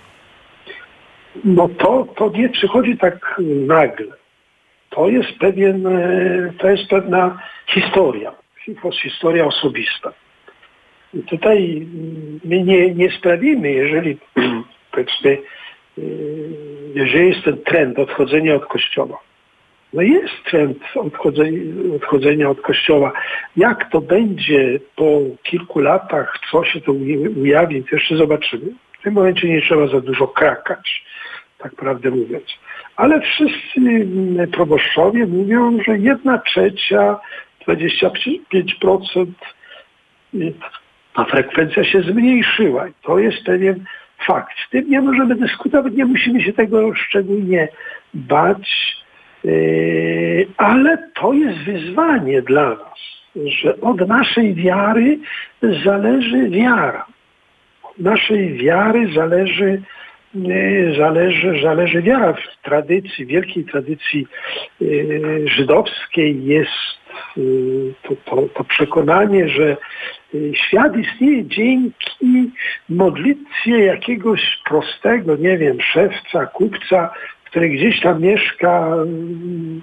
No 1.44 1.68
to, 1.68 2.06
to 2.16 2.30
nie 2.30 2.48
przychodzi 2.48 2.98
tak 2.98 3.40
nagle. 3.66 4.12
To 4.90 5.08
jest 5.08 5.32
pewien, 5.38 5.86
e, 5.86 6.52
to 6.58 6.68
jest 6.68 6.88
pewna 6.88 7.38
historia, 7.66 8.32
historia 9.02 9.44
osobista. 9.46 10.12
I 11.14 11.22
tutaj 11.22 11.86
my 12.44 12.62
nie, 12.62 12.94
nie 12.94 13.10
sprawimy, 13.10 13.72
jeżeli 13.72 14.18
powiedzmy, 14.92 15.38
e, 15.98 16.02
jeżeli 16.94 17.28
jest 17.28 17.44
ten 17.44 17.58
trend 17.58 17.98
odchodzenia 17.98 18.54
od 18.54 18.66
kościoła, 18.66 19.18
no 19.92 20.02
jest 20.02 20.34
trend 20.50 20.78
odchodzenia, 21.94 22.50
od 22.50 22.60
kościoła. 22.60 23.12
Jak 23.56 23.90
to 23.90 24.00
będzie 24.00 24.80
po 24.96 25.20
kilku 25.42 25.78
latach, 25.78 26.38
co 26.50 26.64
się 26.64 26.80
to 26.80 26.92
ujawni, 27.42 27.84
to 27.84 27.96
jeszcze 27.96 28.16
zobaczymy. 28.16 28.72
W 29.00 29.02
tym 29.02 29.14
momencie 29.14 29.48
nie 29.48 29.62
trzeba 29.62 29.86
za 29.86 30.00
dużo 30.00 30.28
krakać, 30.28 31.04
tak 31.58 31.74
prawdę 31.74 32.10
mówiąc. 32.10 32.44
Ale 32.96 33.20
wszyscy 33.20 34.06
proboszczowie 34.52 35.26
mówią, 35.26 35.78
że 35.86 35.98
jedna 35.98 36.38
trzecia, 36.38 37.16
25% 37.68 39.26
ta 41.16 41.24
frekwencja 41.24 41.84
się 41.84 42.02
zmniejszyła. 42.02 42.86
To 43.02 43.18
jest 43.18 43.44
pewien 43.44 43.84
fakt. 44.26 44.56
Z 44.66 44.70
tym 44.70 44.90
nie 44.90 45.00
możemy 45.00 45.34
dyskutować, 45.34 45.92
nie 45.92 46.04
musimy 46.04 46.42
się 46.42 46.52
tego 46.52 46.94
szczególnie 46.94 47.68
bać. 48.14 48.96
Yy, 49.44 50.46
ale 50.56 50.98
to 51.14 51.32
jest 51.32 51.58
wyzwanie 51.58 52.42
dla 52.42 52.70
nas, 52.70 52.98
że 53.46 53.80
od 53.80 54.08
naszej 54.08 54.54
wiary 54.54 55.18
zależy 55.84 56.50
wiara. 56.50 57.06
Od 57.82 57.98
naszej 57.98 58.54
wiary 58.54 59.12
zależy, 59.14 59.82
yy, 60.34 60.94
zależy, 60.98 61.60
zależy 61.62 62.02
wiara. 62.02 62.32
W 62.32 62.62
tradycji, 62.62 63.26
wielkiej 63.26 63.64
tradycji 63.64 64.26
yy, 64.80 65.48
żydowskiej 65.48 66.44
jest 66.44 66.96
to, 68.02 68.16
to, 68.24 68.42
to 68.54 68.64
przekonanie, 68.64 69.48
że 69.48 69.76
świat 70.54 70.96
istnieje 70.96 71.44
dzięki 71.44 72.50
modlitwie 72.88 73.78
jakiegoś 73.84 74.58
prostego, 74.64 75.36
nie 75.36 75.58
wiem, 75.58 75.80
szewca, 75.80 76.46
kupca, 76.46 77.10
który 77.46 77.68
gdzieś 77.68 78.00
tam 78.00 78.22
mieszka 78.22 78.86
mm, 78.86 79.82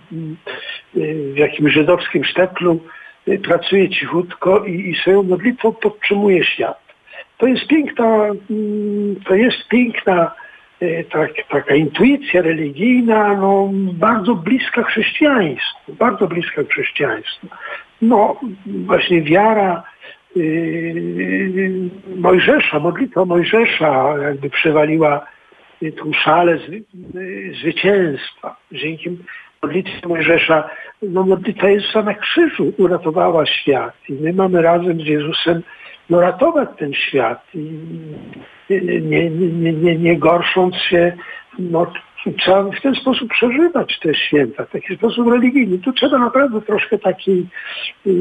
w 1.34 1.38
jakimś 1.38 1.74
żydowskim 1.74 2.24
sztetlu, 2.24 2.80
pracuje 3.44 3.90
cichutko 3.90 4.66
i, 4.66 4.90
i 4.90 4.96
swoją 4.96 5.24
modlitwą 5.24 5.72
podtrzymuje 5.72 6.44
świat. 6.44 6.84
To 7.38 7.48
jest 7.48 7.68
piękna, 7.68 8.26
mm, 8.50 9.16
to 9.28 9.36
jest 9.36 9.68
piękna 9.68 10.32
tak, 11.12 11.32
taka 11.50 11.76
intuicja 11.76 12.42
religijna, 12.42 13.36
no, 13.36 13.70
bardzo 13.94 14.36
bliska 14.36 14.84
chrześcijaństwu, 14.84 15.94
bardzo 16.00 16.28
bliska 16.28 16.64
chrześcijaństwu. 16.64 17.48
No 18.02 18.40
właśnie 18.66 19.22
wiara 19.22 19.84
yy, 20.36 21.90
Mojżesza, 22.16 22.80
modlitwa 22.80 23.26
Mojżesza 23.26 24.16
jakby 24.24 24.50
przewaliła 24.50 25.26
tą 25.92 26.14
szalę 26.14 26.58
zwy, 26.58 26.84
zwycięstwa. 27.62 28.56
Dzięki 28.72 29.18
modlitwie 29.64 30.08
Mojżesza, 30.08 30.70
no 31.02 31.24
modlitwa 31.24 31.70
Jezusa 31.70 32.02
na 32.02 32.14
krzyżu 32.14 32.74
uratowała 32.78 33.46
świat 33.46 33.94
i 34.10 34.14
my 34.14 34.34
mamy 34.34 34.62
razem 34.62 35.02
z 35.02 35.06
Jezusem 35.06 35.64
no, 36.10 36.22
ratować 36.22 36.70
ten 36.78 36.94
świat 36.94 37.56
i 37.56 37.80
nie, 38.70 39.30
nie, 39.30 39.74
nie, 39.74 39.96
nie, 39.96 40.18
gorsząc 40.18 40.76
się, 40.76 41.14
no, 41.60 41.92
trzeba 42.38 42.64
w 42.64 42.82
ten 42.82 42.96
sposób 42.96 43.30
przeżywać 43.30 44.00
te 44.00 44.16
święta, 44.16 44.66
w 44.66 44.72
taki 44.72 44.96
sposób 44.96 45.28
religijny. 45.28 45.78
Tu 45.78 45.94
trzeba 45.94 46.18
naprawdę 46.18 46.62
troszkę 46.62 46.98
takiej 46.98 47.40
y, 47.40 48.12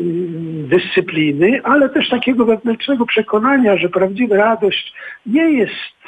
dyscypliny, 0.68 1.60
ale 1.64 1.88
też 1.88 2.08
takiego 2.08 2.44
wewnętrznego 2.44 3.06
przekonania, 3.06 3.76
że 3.76 3.88
prawdziwa 3.88 4.36
radość 4.36 4.94
nie 5.26 5.50
jest 5.50 6.01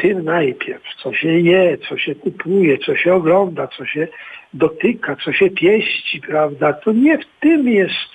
tym 0.00 0.24
najpierw, 0.24 0.82
co 1.02 1.14
się 1.14 1.28
je, 1.28 1.78
co 1.78 1.98
się 1.98 2.14
kupuje, 2.14 2.78
co 2.78 2.96
się 2.96 3.14
ogląda, 3.14 3.66
co 3.66 3.86
się 3.86 4.08
dotyka, 4.54 5.16
co 5.16 5.32
się 5.32 5.50
pieści, 5.50 6.20
prawda? 6.20 6.72
To 6.72 6.92
nie 6.92 7.18
w 7.18 7.24
tym 7.40 7.68
jest 7.68 8.10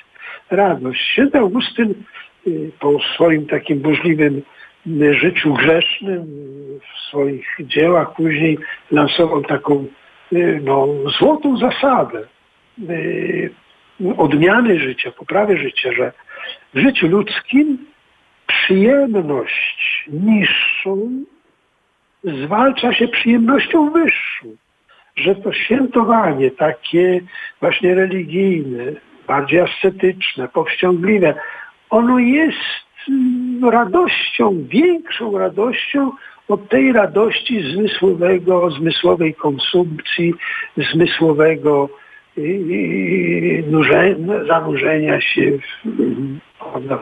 radość. 0.51 1.01
Święty 1.01 1.37
Augustyn 1.37 1.93
y, 2.47 2.71
po 2.79 2.99
swoim 2.99 3.45
takim 3.45 3.79
burzliwym 3.79 4.41
y, 5.01 5.13
życiu 5.13 5.53
grzesznym, 5.53 6.25
w 6.79 7.07
swoich 7.07 7.57
dziełach 7.59 8.15
później 8.15 8.57
lansował 8.91 9.43
taką 9.43 9.85
y, 10.33 10.61
no, 10.63 10.87
złotą 11.19 11.57
zasadę 11.57 12.27
odmiany 14.17 14.79
życia, 14.79 15.11
poprawy 15.11 15.57
życia, 15.57 15.91
że 15.91 16.11
w 16.73 16.79
życiu 16.79 17.07
ludzkim 17.07 17.77
przyjemność 18.47 20.05
niższą 20.07 21.25
zwalcza 22.25 22.93
się 22.93 23.07
przyjemnością 23.07 23.89
wyższą. 23.89 24.47
Że 25.15 25.35
to 25.35 25.53
świętowanie 25.53 26.51
takie 26.51 27.21
właśnie 27.61 27.95
religijne, 27.95 28.83
bardziej 29.27 29.59
ascetyczne, 29.59 30.47
powściągliwe, 30.47 31.33
ono 31.89 32.19
jest 32.19 32.57
mm, 33.09 33.69
radością, 33.69 34.65
większą 34.69 35.37
radością 35.37 36.11
od 36.47 36.69
tej 36.69 36.93
radości 36.93 37.71
zmysłowego, 37.73 38.71
zmysłowej 38.71 39.33
konsumpcji, 39.33 40.33
zmysłowego 40.77 41.89
zanurzenia 44.47 45.21
się 45.21 45.51
w, 45.51 45.89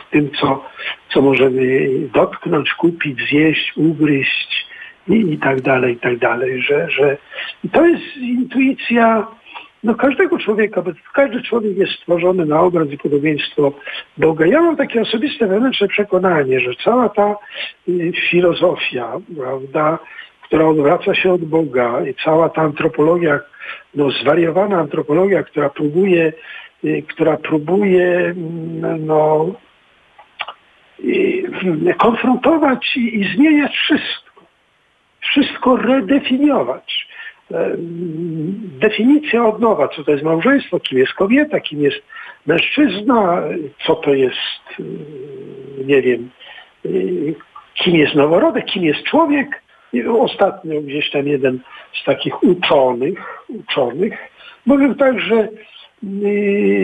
w 0.07 0.09
tym, 0.11 0.29
co, 0.31 0.65
co 1.13 1.21
możemy 1.21 1.89
dotknąć, 2.13 2.73
kupić, 2.73 3.19
zjeść, 3.29 3.73
ugryźć 3.75 4.72
i, 5.07 5.33
i 5.33 5.37
tak 5.37 5.61
dalej, 5.61 5.93
i 5.93 5.99
tak 5.99 6.17
dalej, 6.17 6.61
że, 6.61 6.89
że 6.91 7.17
to 7.71 7.85
jest 7.85 8.17
intuicja 8.17 9.27
no, 9.83 9.95
każdego 9.95 10.39
człowieka, 10.39 10.81
bo 10.81 10.91
każdy 11.13 11.41
człowiek 11.41 11.77
jest 11.77 11.93
stworzony 11.93 12.45
na 12.45 12.61
obraz 12.61 12.87
i 12.91 12.97
podobieństwo 12.97 13.73
Boga. 14.17 14.45
Ja 14.45 14.61
mam 14.61 14.75
takie 14.75 15.01
osobiste 15.01 15.47
wewnętrzne 15.47 15.87
przekonanie, 15.87 16.59
że 16.59 16.71
cała 16.83 17.09
ta 17.09 17.35
y, 17.89 18.13
filozofia, 18.29 19.11
prawda, 19.37 19.99
która 20.41 20.67
odwraca 20.67 21.15
się 21.15 21.33
od 21.33 21.45
Boga 21.45 22.05
i 22.05 22.13
cała 22.23 22.49
ta 22.49 22.61
antropologia, 22.61 23.39
no 23.95 24.11
zwariowana 24.11 24.79
antropologia, 24.79 25.43
która 25.43 25.69
próbuje, 25.69 26.33
y, 26.83 27.03
która 27.07 27.37
próbuje 27.37 28.17
mm, 28.17 29.05
no, 29.05 29.47
konfrontować 31.97 32.97
i, 32.97 33.19
i 33.19 33.35
zmieniać 33.35 33.71
wszystko. 33.71 34.22
Wszystko 35.23 35.77
redefiniować. 35.77 37.07
E, 37.51 37.71
definicja 38.79 39.45
od 39.45 39.59
nowa, 39.59 39.87
co 39.87 40.03
to 40.03 40.11
jest 40.11 40.23
małżeństwo, 40.23 40.79
kim 40.79 40.97
jest 40.97 41.13
kobieta, 41.13 41.59
kim 41.59 41.81
jest 41.81 42.01
mężczyzna, 42.45 43.43
co 43.85 43.95
to 43.95 44.13
jest, 44.13 44.79
y, 44.79 44.83
nie 45.85 46.01
wiem, 46.01 46.29
y, 46.85 47.35
kim 47.73 47.95
jest 47.95 48.15
noworodek, 48.15 48.65
kim 48.65 48.83
jest 48.83 49.03
człowiek, 49.03 49.63
Ostatnio 50.19 50.81
gdzieś 50.81 51.09
tam 51.09 51.27
jeden 51.27 51.59
z 52.01 52.03
takich 52.05 52.43
uczonych, 52.43 53.45
uczonych 53.47 54.13
mówił 54.65 54.95
tak, 54.95 55.19
że 55.19 55.47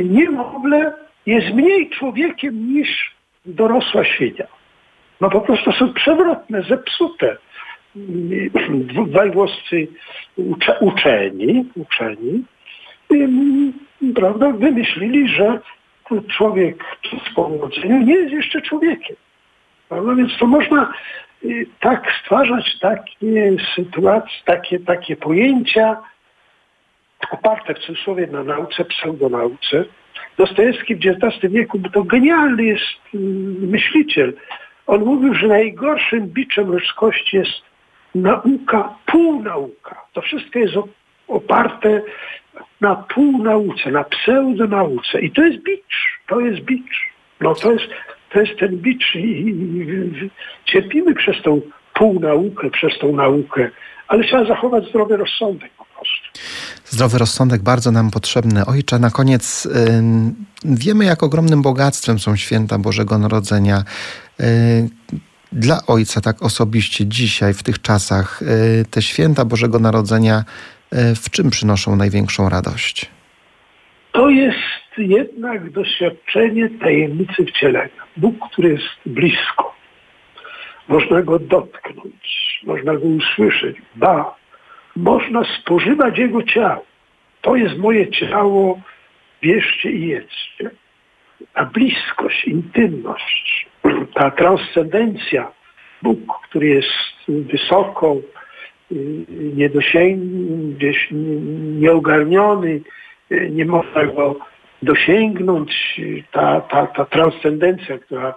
niemowlę 0.03 0.93
jest 1.25 1.53
mniej 1.53 1.89
człowiekiem 1.89 2.73
niż 2.73 3.15
dorosła 3.45 4.05
świnia. 4.05 4.47
No 5.21 5.29
po 5.29 5.41
prostu 5.41 5.71
są 5.71 5.93
przewrotne, 5.93 6.63
zepsute. 6.63 7.37
Y, 7.95 8.51
dwaj 9.07 9.31
włoscy 9.31 9.87
ucze, 10.35 10.79
uczeni, 10.79 11.65
uczeni 11.75 12.43
prawda, 14.15 14.51
wymyślili, 14.51 15.27
że 15.27 15.59
człowiek 16.37 16.83
po 17.35 17.41
urodzeniu 17.41 18.01
nie 18.01 18.15
jest 18.15 18.33
jeszcze 18.33 18.61
człowiekiem. 18.61 19.15
Prawda? 19.89 20.15
Więc 20.15 20.37
to 20.37 20.45
można 20.47 20.93
tak 21.79 22.11
stwarzać 22.21 22.79
takie 22.79 23.55
sytuacje, 23.75 24.37
takie, 24.45 24.79
takie 24.79 25.15
pojęcia 25.15 25.97
oparte 27.31 27.73
w 27.73 27.79
cudzysłowie 27.79 28.27
na 28.27 28.43
nauce, 28.43 28.85
pseudonauce. 28.85 29.85
Dostojewski 30.37 30.95
w 30.95 30.99
XIX 31.05 31.53
wieku 31.53 31.79
to 31.93 32.03
genialny 32.03 32.63
jest 32.63 32.83
mm, 33.13 33.69
myśliciel. 33.69 34.33
On 34.87 35.05
mówił, 35.05 35.33
że 35.33 35.47
najgorszym 35.47 36.27
biczem 36.27 36.71
ludzkości 36.71 37.37
jest 37.37 37.68
nauka, 38.15 38.95
półnauka. 39.05 39.95
To 40.13 40.21
wszystko 40.21 40.59
jest 40.59 40.73
oparte 41.27 42.01
na 42.81 42.95
półnauce, 42.95 43.91
na 43.91 44.03
pseudonauce. 44.03 45.21
I 45.21 45.31
to 45.31 45.41
jest 45.41 45.63
bicz. 45.63 46.19
To 46.27 46.39
jest 46.39 46.61
bicz. 46.61 47.09
No 47.41 47.55
to 47.55 47.71
jest 47.71 47.85
to 48.33 48.39
jest 48.39 48.59
ten 48.59 48.77
bicz 48.77 49.15
i, 49.15 49.19
i, 49.19 49.51
i 49.51 50.29
cierpimy 50.65 51.15
przez 51.15 51.41
tą 51.43 51.61
półnaukę, 51.93 52.69
przez 52.69 52.99
tą 52.99 53.15
naukę, 53.15 53.69
ale 54.07 54.23
trzeba 54.23 54.45
zachować 54.45 54.89
zdrowy 54.89 55.17
rozsądek 55.17 55.71
po 55.77 55.85
prostu. 55.85 56.41
Zdrowy 56.85 57.17
rozsądek 57.17 57.61
bardzo 57.61 57.91
nam 57.91 58.11
potrzebny. 58.11 58.65
Ojcze, 58.65 58.99
na 58.99 59.11
koniec 59.11 59.67
wiemy, 60.65 61.05
jak 61.05 61.23
ogromnym 61.23 61.61
bogactwem 61.61 62.19
są 62.19 62.35
święta 62.35 62.77
Bożego 62.77 63.17
Narodzenia. 63.17 63.83
Dla 65.51 65.77
Ojca, 65.87 66.21
tak 66.21 66.43
osobiście 66.43 67.05
dzisiaj, 67.05 67.53
w 67.53 67.63
tych 67.63 67.81
czasach, 67.81 68.41
y, 68.41 68.85
te 68.91 69.01
święta 69.01 69.45
Bożego 69.45 69.79
Narodzenia 69.79 70.43
y, 70.93 71.15
w 71.15 71.29
czym 71.29 71.49
przynoszą 71.49 71.95
największą 71.95 72.49
radość? 72.49 73.09
To 74.11 74.29
jest 74.29 74.59
jednak 74.97 75.71
doświadczenie 75.71 76.69
tajemnicy 76.69 77.45
wcielenia. 77.45 78.03
Bóg, 78.17 78.35
który 78.51 78.69
jest 78.69 78.85
blisko. 79.05 79.75
Można 80.87 81.21
go 81.21 81.39
dotknąć, 81.39 82.59
można 82.63 82.93
go 82.93 83.07
usłyszeć. 83.07 83.77
Ba, 83.95 84.35
można 84.95 85.43
spożywać 85.61 86.17
jego 86.17 86.43
ciało. 86.43 86.85
To 87.41 87.55
jest 87.55 87.77
moje 87.77 88.11
ciało, 88.11 88.81
bierzcie 89.41 89.91
i 89.91 90.07
jedzcie. 90.07 90.71
Ta 91.53 91.65
bliskość, 91.65 92.45
intymność, 92.45 93.68
ta 94.13 94.31
transcendencja, 94.31 95.51
Bóg, 96.01 96.19
który 96.49 96.67
jest 96.67 96.87
wysoko, 97.27 98.17
y, 98.91 99.25
gdzieś 100.75 101.07
nieogarniony, 101.79 102.81
y, 103.31 103.49
nie 103.51 103.65
można 103.65 104.05
go 104.05 104.35
dosięgnąć 104.81 106.01
ta, 106.31 106.61
ta, 106.61 106.87
ta 106.87 107.05
transcendencja, 107.05 107.97
która 107.97 108.33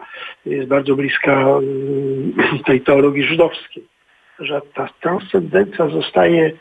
jest 0.47 0.69
bardzo 0.69 0.95
bliska 0.97 1.59
y, 2.61 2.65
tej 2.65 2.81
teologii 2.81 3.25
żydowskiej, 3.25 3.85
że 4.39 4.61
ta 4.75 4.89
transcendencja 5.01 5.89
zostaje 5.89 6.53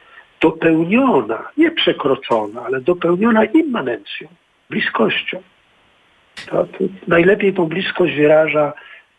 dopełniona, 0.42 1.50
nie 1.58 1.72
przekroczona, 1.72 2.62
ale 2.66 2.82
dopełniona 2.82 3.46
immanencją, 3.46 4.28
bliskością. 4.70 5.42
To, 6.50 6.66
to 6.66 6.84
najlepiej 7.08 7.54
tą 7.54 7.66
bliskość 7.66 8.16
wyraża 8.16 8.74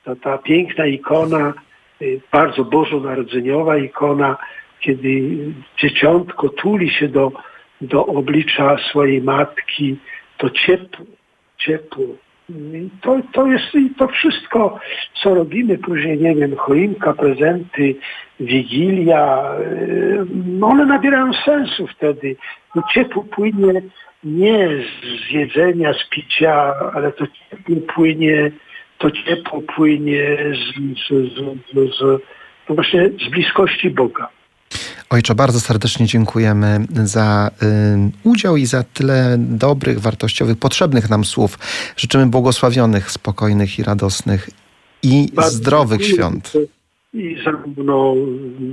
ta, 0.05 0.17
ta 0.17 0.39
piękna 0.39 0.87
ikona, 0.87 1.55
y, 2.03 2.21
bardzo 2.33 2.65
bożonarodzeniowa 2.65 3.77
ikona, 3.77 4.37
kiedy 4.81 5.37
dzieciątko 5.79 6.49
tuli 6.49 6.91
się 6.91 7.09
do, 7.09 7.33
do 7.81 8.07
oblicza 8.07 8.77
swojej 8.91 9.23
matki, 9.23 9.97
to 10.39 10.51
ciepło, 10.51 11.07
ciepło. 11.59 12.05
To, 13.01 13.21
to 13.33 13.47
jest 13.47 13.65
to 13.99 14.09
wszystko, 14.09 14.81
co 15.23 15.35
robimy 15.35 15.79
później, 15.79 16.19
nie 16.19 16.35
wiem, 16.35 16.57
choinka, 16.57 17.13
prezenty, 17.13 17.95
wigilia, 18.41 19.43
no 20.47 20.67
one 20.67 20.87
nabierają 20.87 21.33
sensu 21.33 21.87
wtedy. 21.87 22.37
No 22.75 22.83
ciepło 22.95 23.25
płynie 23.25 23.83
nie 24.25 24.69
z 25.29 25.31
jedzenia, 25.31 25.93
z 25.93 26.09
picia, 26.09 26.75
ale 26.95 27.13
to 27.13 27.27
ciepło 27.27 27.95
płynie 27.95 28.51
to 29.03 29.11
ciepło 29.11 29.63
płynie 29.63 30.37
z, 30.53 30.99
z, 30.99 31.35
z, 31.35 31.99
z, 31.99 32.23
no 32.69 32.75
właśnie 32.75 33.09
z 33.09 33.31
bliskości 33.31 33.91
Boga. 33.91 34.29
Ojcze, 35.13 35.35
bardzo 35.35 35.61
serdecznie 35.61 36.07
dziękujemy 36.07 36.87
za 37.05 37.51
y, 37.63 38.29
udział 38.29 38.57
i 38.57 38.67
za 38.67 38.83
tyle 38.83 39.37
dobrych, 39.39 40.01
wartościowych, 40.01 40.59
potrzebnych 40.59 41.11
nam 41.11 41.25
słów. 41.25 41.59
Życzymy 41.97 42.27
błogosławionych, 42.27 43.11
spokojnych 43.11 43.79
i 43.79 43.83
radosnych 43.83 44.51
i 45.03 45.29
Bardzo 45.35 45.51
zdrowych 45.57 46.01
dziękuję. 46.01 46.17
świąt. 46.17 46.53
I 47.15 47.37
zarówno 47.45 48.15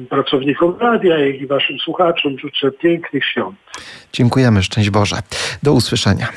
pracownikom 0.10 0.78
radia, 0.80 1.18
jak 1.18 1.42
i 1.42 1.48
waszym 1.48 1.80
słuchaczom 1.80 2.40
życzę 2.40 2.72
pięknych 2.72 3.26
świąt. 3.26 3.56
Dziękujemy, 4.14 4.64
szczęść 4.64 4.90
Boże. 4.90 5.16
Do 5.64 5.74
usłyszenia. 5.74 6.28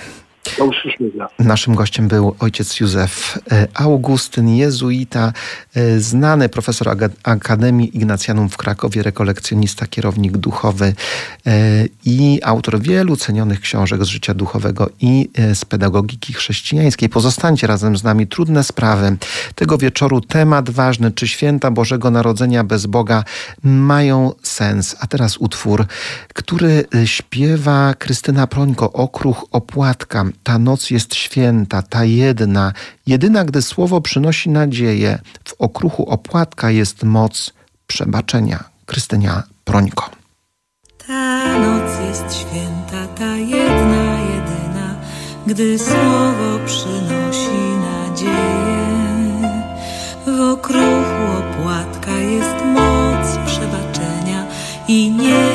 Do 0.59 0.64
usłyszenia. 0.64 1.28
Naszym 1.38 1.74
gościem 1.74 2.09
był 2.09 2.36
ojciec 2.38 2.80
Józef 2.80 3.38
e, 3.53 3.66
Augustyn, 3.74 4.49
jezuita, 4.49 5.32
e, 5.74 6.01
znany 6.01 6.49
profesor 6.49 6.97
Akademii 7.22 7.97
Ignacjanum 7.97 8.49
w 8.49 8.57
Krakowie, 8.57 9.03
rekolekcjonista, 9.03 9.86
kierownik 9.86 10.36
duchowy 10.36 10.95
e, 11.47 11.84
i 12.05 12.40
autor 12.45 12.80
wielu 12.80 13.16
cenionych 13.16 13.61
książek 13.61 14.05
z 14.05 14.07
życia 14.07 14.34
duchowego 14.34 14.90
i 15.01 15.30
z 15.55 15.64
pedagogiki 15.64 16.32
chrześcijańskiej. 16.32 17.09
Pozostańcie 17.09 17.66
razem 17.66 17.97
z 17.97 18.05
nami. 18.05 18.26
Trudne 18.26 18.64
sprawy 18.64 19.16
tego 19.55 19.78
wieczoru. 19.78 20.20
Temat 20.20 20.70
ważny, 20.70 21.11
czy 21.11 21.28
święta 21.28 21.70
Bożego 21.70 22.11
Narodzenia 22.11 22.64
bez 22.64 22.86
Boga 22.86 23.24
mają 23.62 24.32
sens. 24.43 24.97
A 25.01 25.07
teraz 25.07 25.36
utwór, 25.36 25.86
który 26.34 26.84
śpiewa 27.05 27.95
Krystyna 27.95 28.47
Prońko, 28.47 28.93
Okruch 28.93 29.47
Opłatka. 29.51 30.32
Ta 30.43 30.59
noc 30.59 30.91
jest 30.91 31.14
święta, 31.14 31.83
ta 31.83 32.05
jedna, 32.05 32.72
jedyna, 33.07 33.45
gdy 33.45 33.62
słowo 33.62 34.01
przynosi 34.01 34.51
nadzieję. 34.51 35.18
W 35.45 35.55
okruchu 35.59 36.11
opłatka 36.11 36.70
jest 36.70 37.03
moc 37.03 37.53
przebaczenia. 37.87 38.64
Krystynia 38.87 39.43
Prońko. 39.64 40.11
Ta 41.07 41.59
noc 41.59 41.91
jest 42.09 42.37
święta, 42.37 43.07
ta 43.18 43.37
jedna, 43.37 44.20
jedyna, 44.20 44.95
gdy 45.47 45.78
słowo 45.78 46.59
przynosi 46.66 47.62
nadzieję. 47.80 48.83
W 50.26 50.41
okruchu 50.41 51.24
opłatka 51.39 52.12
jest 52.12 52.57
moc 52.74 53.26
przebaczenia 53.47 54.47
i 54.89 55.11
niech 55.11 55.51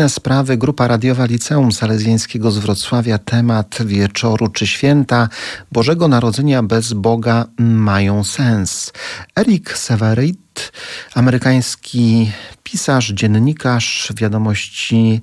trudne 0.00 0.08
sprawy, 0.08 0.56
grupa 0.56 0.88
radiowa 0.88 1.24
Liceum 1.24 1.72
Salezjańskiego 1.72 2.50
z 2.50 2.58
Wrocławia, 2.58 3.18
temat 3.18 3.78
wieczoru 3.84 4.48
czy 4.48 4.66
święta 4.66 5.28
Bożego 5.72 6.08
Narodzenia 6.08 6.62
bez 6.62 6.92
Boga 6.92 7.46
mają 7.58 8.24
sens. 8.24 8.92
Eric 9.36 9.78
Severit, 9.78 10.72
amerykański 11.14 12.32
pisarz, 12.62 13.12
dziennikarz, 13.12 14.12
wiadomości, 14.16 15.20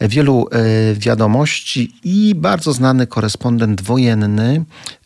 wielu 0.00 0.48
e, 0.52 0.94
wiadomości 0.94 1.92
i 2.04 2.34
bardzo 2.34 2.72
znany 2.72 3.06
korespondent 3.06 3.82
wojenny, 3.82 4.64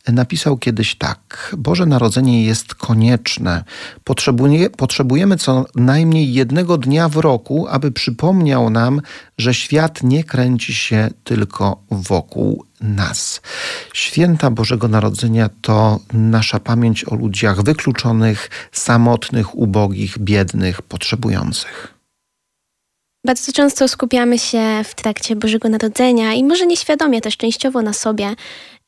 napisał 0.08 0.58
kiedyś 0.58 0.94
tak: 0.94 1.54
Boże 1.58 1.86
Narodzenie 1.86 2.44
jest 2.44 2.74
konieczne. 2.74 3.64
Potrzebuje, 4.04 4.70
potrzebujemy 4.70 5.36
co 5.36 5.64
najmniej 5.74 6.32
jednego 6.32 6.78
dnia 6.78 7.08
w 7.08 7.16
roku, 7.16 7.66
aby 7.68 7.92
przypomniał 7.92 8.70
nam, 8.70 9.00
że 9.38 9.54
świat 9.54 10.02
nie 10.02 10.24
kręci 10.24 10.74
się 10.74 11.10
tylko 11.24 11.82
wokół 11.90 12.64
nas. 12.80 13.40
Święta 13.92 14.50
Bożego 14.50 14.88
Narodzenia 14.88 15.50
to 15.60 16.00
nasza 16.12 16.60
pamięć 16.60 17.04
o 17.04 17.14
ludziach 17.14 17.62
wykluczonych, 17.62 18.50
samotnych, 18.72 19.58
ubogich, 19.58 20.18
biednych, 20.18 20.82
potrzebujących. 20.82 22.01
Bardzo 23.24 23.52
często 23.52 23.88
skupiamy 23.88 24.38
się 24.38 24.60
w 24.84 24.94
trakcie 24.94 25.36
Bożego 25.36 25.68
Narodzenia 25.68 26.34
i 26.34 26.44
może 26.44 26.66
nieświadomie 26.66 27.20
też 27.20 27.36
częściowo 27.36 27.82
na 27.82 27.92
sobie, 27.92 28.34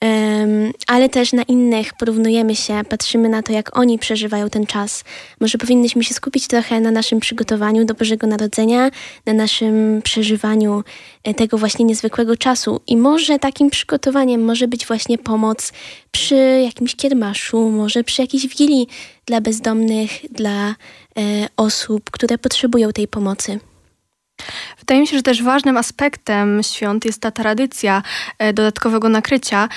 em, 0.00 0.72
ale 0.86 1.08
też 1.08 1.32
na 1.32 1.42
innych 1.42 1.94
porównujemy 1.94 2.56
się, 2.56 2.80
patrzymy 2.88 3.28
na 3.28 3.42
to, 3.42 3.52
jak 3.52 3.78
oni 3.78 3.98
przeżywają 3.98 4.50
ten 4.50 4.66
czas. 4.66 5.04
Może 5.40 5.58
powinniśmy 5.58 6.04
się 6.04 6.14
skupić 6.14 6.46
trochę 6.46 6.80
na 6.80 6.90
naszym 6.90 7.20
przygotowaniu 7.20 7.84
do 7.84 7.94
Bożego 7.94 8.26
Narodzenia, 8.26 8.90
na 9.26 9.32
naszym 9.32 10.00
przeżywaniu 10.04 10.84
e, 11.24 11.34
tego 11.34 11.58
właśnie 11.58 11.84
niezwykłego 11.84 12.36
czasu. 12.36 12.80
I 12.86 12.96
może 12.96 13.38
takim 13.38 13.70
przygotowaniem 13.70 14.44
może 14.44 14.68
być 14.68 14.86
właśnie 14.86 15.18
pomoc 15.18 15.72
przy 16.10 16.60
jakimś 16.64 16.96
kiermaszu, 16.96 17.70
może 17.70 18.04
przy 18.04 18.22
jakiejś 18.22 18.46
wigilii 18.46 18.86
dla 19.26 19.40
bezdomnych, 19.40 20.10
dla 20.30 20.68
e, 20.68 20.74
osób, 21.56 22.10
które 22.10 22.38
potrzebują 22.38 22.92
tej 22.92 23.08
pomocy. 23.08 23.60
Wydaje 24.78 25.00
mi 25.00 25.06
się, 25.06 25.16
że 25.16 25.22
też 25.22 25.42
ważnym 25.42 25.76
aspektem 25.76 26.62
świąt 26.62 27.04
jest 27.04 27.20
ta 27.20 27.30
tradycja 27.30 28.02
e, 28.38 28.52
dodatkowego 28.52 29.08
nakrycia 29.08 29.68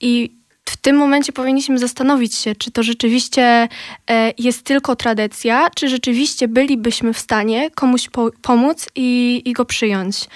i 0.00 0.36
w 0.64 0.76
tym 0.76 0.96
momencie 0.96 1.32
powinniśmy 1.32 1.78
zastanowić 1.78 2.34
się, 2.34 2.54
czy 2.54 2.70
to 2.70 2.82
rzeczywiście 2.82 3.68
e, 4.10 4.32
jest 4.38 4.62
tylko 4.62 4.96
tradycja, 4.96 5.70
czy 5.74 5.88
rzeczywiście 5.88 6.48
bylibyśmy 6.48 7.12
w 7.12 7.18
stanie 7.18 7.70
komuś 7.70 8.08
po 8.08 8.30
pomóc 8.42 8.88
i, 8.94 9.42
i 9.44 9.52
go 9.52 9.64
przyjąć. 9.64 10.28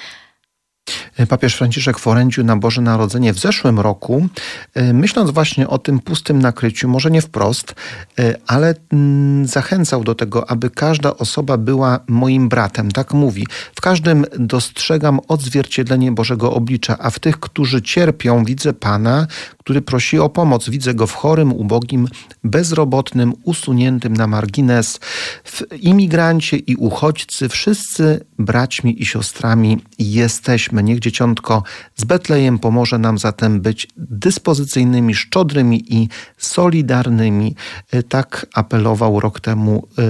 Papież 1.28 1.54
Franciszek 1.54 1.98
w 1.98 2.06
orędziu 2.06 2.44
na 2.44 2.56
Boże 2.56 2.82
Narodzenie 2.82 3.32
w 3.32 3.38
zeszłym 3.38 3.80
roku, 3.80 4.28
e, 4.74 4.92
myśląc 4.92 5.30
właśnie 5.30 5.68
o 5.68 5.78
tym 5.78 6.00
pustym 6.00 6.38
nakryciu, 6.38 6.88
może 6.88 7.10
nie 7.10 7.22
wprost, 7.22 7.74
e, 8.18 8.34
ale 8.46 8.74
mm, 8.92 9.46
zachęcał 9.46 10.04
do 10.04 10.14
tego, 10.14 10.50
aby 10.50 10.70
każda 10.70 11.16
osoba 11.16 11.56
była 11.56 12.00
moim 12.08 12.48
bratem. 12.48 12.90
Tak 12.90 13.14
mówi. 13.14 13.46
W 13.74 13.80
każdym 13.80 14.24
dostrzegam 14.38 15.20
odzwierciedlenie 15.28 16.12
Bożego 16.12 16.52
oblicza, 16.52 16.96
a 16.98 17.10
w 17.10 17.18
tych, 17.18 17.40
którzy 17.40 17.82
cierpią, 17.82 18.44
widzę 18.44 18.72
Pana, 18.72 19.26
który 19.70 19.82
prosi 19.82 20.18
o 20.18 20.28
pomoc. 20.28 20.70
Widzę 20.70 20.94
go 20.94 21.06
w 21.06 21.14
chorym, 21.14 21.52
ubogim, 21.52 22.08
bezrobotnym, 22.44 23.32
usuniętym 23.44 24.12
na 24.12 24.26
margines, 24.26 25.00
w 25.44 25.62
imigrancie 25.80 26.56
i 26.56 26.76
uchodźcy. 26.76 27.48
Wszyscy 27.48 28.26
braćmi 28.38 29.02
i 29.02 29.06
siostrami 29.06 29.78
jesteśmy. 29.98 30.82
Niech 30.82 30.98
dzieciątko 30.98 31.62
z 31.96 32.04
Betlejem 32.04 32.58
pomoże 32.58 32.98
nam 32.98 33.18
zatem 33.18 33.60
być 33.60 33.88
dyspozycyjnymi, 33.96 35.14
szczodrymi 35.14 35.94
i 35.94 36.08
solidarnymi. 36.38 37.54
E, 37.92 38.02
Tak 38.02 38.46
apelował 38.54 39.20
rok 39.20 39.40
temu 39.40 39.88
e, 39.98 40.02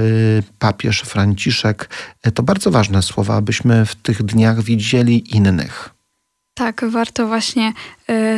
papież 0.58 1.00
Franciszek. 1.00 1.88
E, 2.22 2.32
To 2.32 2.42
bardzo 2.42 2.70
ważne 2.70 3.02
słowa, 3.02 3.34
abyśmy 3.36 3.86
w 3.86 3.94
tych 3.94 4.22
dniach 4.22 4.62
widzieli 4.62 5.36
innych. 5.36 6.00
Tak, 6.54 6.84
warto 6.90 7.26
właśnie 7.26 7.72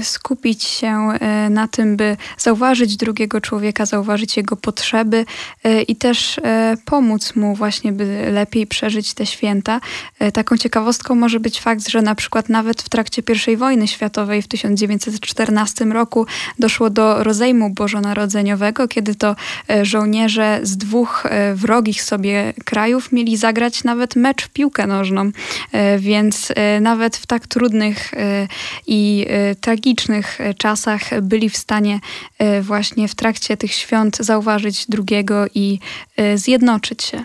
skupić 0.03 0.65
się 0.65 1.09
e, 1.21 1.51
na 1.51 1.69
tym, 1.69 1.97
by 1.97 2.17
zauważyć 2.39 2.97
drugiego 2.97 3.41
człowieka, 3.41 3.87
zauważyć 3.87 4.37
jego 4.37 4.57
potrzeby 4.57 5.25
e, 5.65 5.83
i 5.83 5.97
też 5.97 6.39
e, 6.39 6.77
pomóc 6.85 7.37
mu 7.37 7.55
właśnie, 7.55 7.93
by 7.93 8.31
lepiej 8.33 8.67
przeżyć 8.67 9.15
te 9.15 9.27
święta. 9.27 9.81
E, 10.19 10.33
Taką 10.33 10.57
ciekawostką 10.57 11.15
może 11.15 11.41
być 11.41 11.61
fakt, 11.61 11.89
że 11.89 12.03
na 12.03 12.15
przykład 12.15 12.49
nawet 12.49 12.83
w 12.83 12.89
trakcie 12.89 13.23
I 13.53 13.57
wojny 13.57 13.89
światowej 13.89 14.43
w 14.43 14.49
1914 14.49 15.85
roku 15.85 16.27
doszło 16.59 16.91
do 16.91 17.25
rozejmu 17.25 17.71
bożonarodzeniowego, 17.71 18.89
kiedy 18.89 19.15
to 19.15 19.37
e, 19.71 19.85
żołnierze 19.85 20.61
z 20.63 20.77
dwóch 20.77 21.27
e, 21.27 21.55
wrogich 21.55 22.03
sobie 22.03 22.53
krajów 22.65 23.13
mieli 23.13 23.37
zagrać 23.37 23.85
nawet 23.85 24.17
mecz 24.17 24.45
w 24.45 24.49
piłkę 24.49 24.87
nożną. 24.87 25.31
E, 25.73 25.99
Więc 25.99 26.53
e, 26.55 26.81
nawet 26.81 27.17
w 27.17 27.27
tak 27.27 27.47
trudnych 27.47 28.15
e, 28.15 28.49
i 28.87 29.27
e, 29.29 29.55
tragicznych 29.63 30.41
e, 30.41 30.55
czasach 30.55 31.21
byli 31.23 31.51
w 31.51 31.57
stanie 31.57 32.01
e, 32.39 32.63
właśnie 32.63 33.09
w 33.09 33.15
trakcie 33.15 33.57
tych 33.57 33.73
świąt 33.73 34.17
zauważyć 34.17 34.87
drugiego 34.87 35.45
i 35.55 35.79
e, 36.17 36.39
zjednoczyć 36.39 37.03
się. 37.03 37.25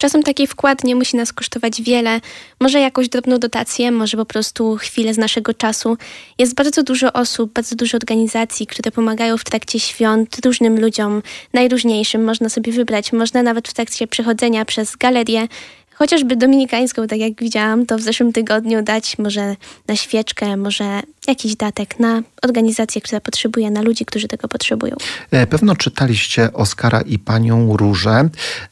Czasem 0.00 0.22
taki 0.22 0.46
wkład 0.46 0.84
nie 0.84 0.96
musi 0.96 1.16
nas 1.16 1.32
kosztować 1.32 1.82
wiele, 1.82 2.20
może 2.60 2.80
jakąś 2.80 3.08
drobną 3.08 3.38
dotację, 3.38 3.90
może 3.90 4.16
po 4.16 4.24
prostu 4.24 4.76
chwilę 4.76 5.14
z 5.14 5.18
naszego 5.18 5.54
czasu. 5.54 5.96
Jest 6.38 6.54
bardzo 6.54 6.82
dużo 6.82 7.12
osób, 7.12 7.52
bardzo 7.52 7.76
dużo 7.76 7.96
organizacji, 7.96 8.66
które 8.66 8.90
pomagają 8.92 9.38
w 9.38 9.44
trakcie 9.44 9.80
świąt 9.80 10.36
różnym 10.44 10.80
ludziom, 10.80 11.22
najróżniejszym. 11.52 12.24
Można 12.24 12.48
sobie 12.48 12.72
wybrać, 12.72 13.12
można 13.12 13.42
nawet 13.42 13.68
w 13.68 13.74
trakcie 13.74 14.06
przechodzenia 14.06 14.64
przez 14.64 14.96
galerię, 14.96 15.48
chociażby 15.94 16.36
dominikańską, 16.36 17.06
tak 17.06 17.18
jak 17.18 17.40
widziałam, 17.40 17.86
to 17.86 17.98
w 17.98 18.00
zeszłym 18.00 18.32
tygodniu 18.32 18.82
dać 18.82 19.18
może 19.18 19.56
na 19.88 19.96
świeczkę, 19.96 20.56
może 20.56 21.00
jakiś 21.28 21.56
datek 21.56 22.00
na 22.00 22.22
organizację, 22.42 23.00
która 23.00 23.20
potrzebuje, 23.20 23.70
na 23.70 23.82
ludzi, 23.82 24.04
którzy 24.04 24.28
tego 24.28 24.48
potrzebują. 24.48 24.96
E, 25.30 25.46
Pewno 25.46 25.76
czytaliście 25.76 26.52
Oskara 26.52 27.00
i 27.00 27.18
Panią 27.18 27.76
Różę, 27.76 28.28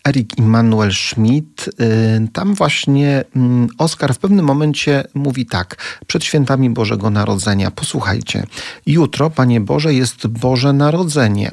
Erik 0.09 0.39
Immanuel 0.39 0.93
Schmidt. 0.93 1.71
E, 1.81 2.27
Tam 2.33 2.55
właśnie 2.55 3.25
mm, 3.37 3.69
Oskar 3.79 4.15
w 4.15 4.19
pewnym 4.19 4.45
momencie 4.45 5.05
mówi 5.15 5.47
tak, 5.47 5.77
przed 6.07 6.25
świętami 6.25 6.71
Bożego 6.71 7.11
Narodzenia. 7.11 7.71
Posłuchajcie, 7.71 8.47
jutro, 8.87 9.31
Panie 9.31 9.61
Boże, 9.61 9.95
jest 9.95 10.27
Boże 10.27 10.73
Narodzenie. 10.73 11.51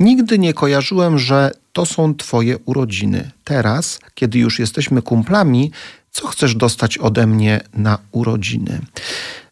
Nigdy 0.00 0.38
nie 0.38 0.54
kojarzyłem, 0.54 1.18
że 1.18 1.50
to 1.72 1.86
są 1.86 2.14
Twoje 2.14 2.58
urodziny. 2.58 3.30
Teraz, 3.44 4.00
kiedy 4.14 4.38
już 4.38 4.58
jesteśmy 4.58 5.02
kumplami, 5.02 5.70
co 6.10 6.26
chcesz 6.26 6.54
dostać 6.54 6.98
ode 6.98 7.26
mnie 7.26 7.60
na 7.74 7.98
urodziny? 8.12 8.80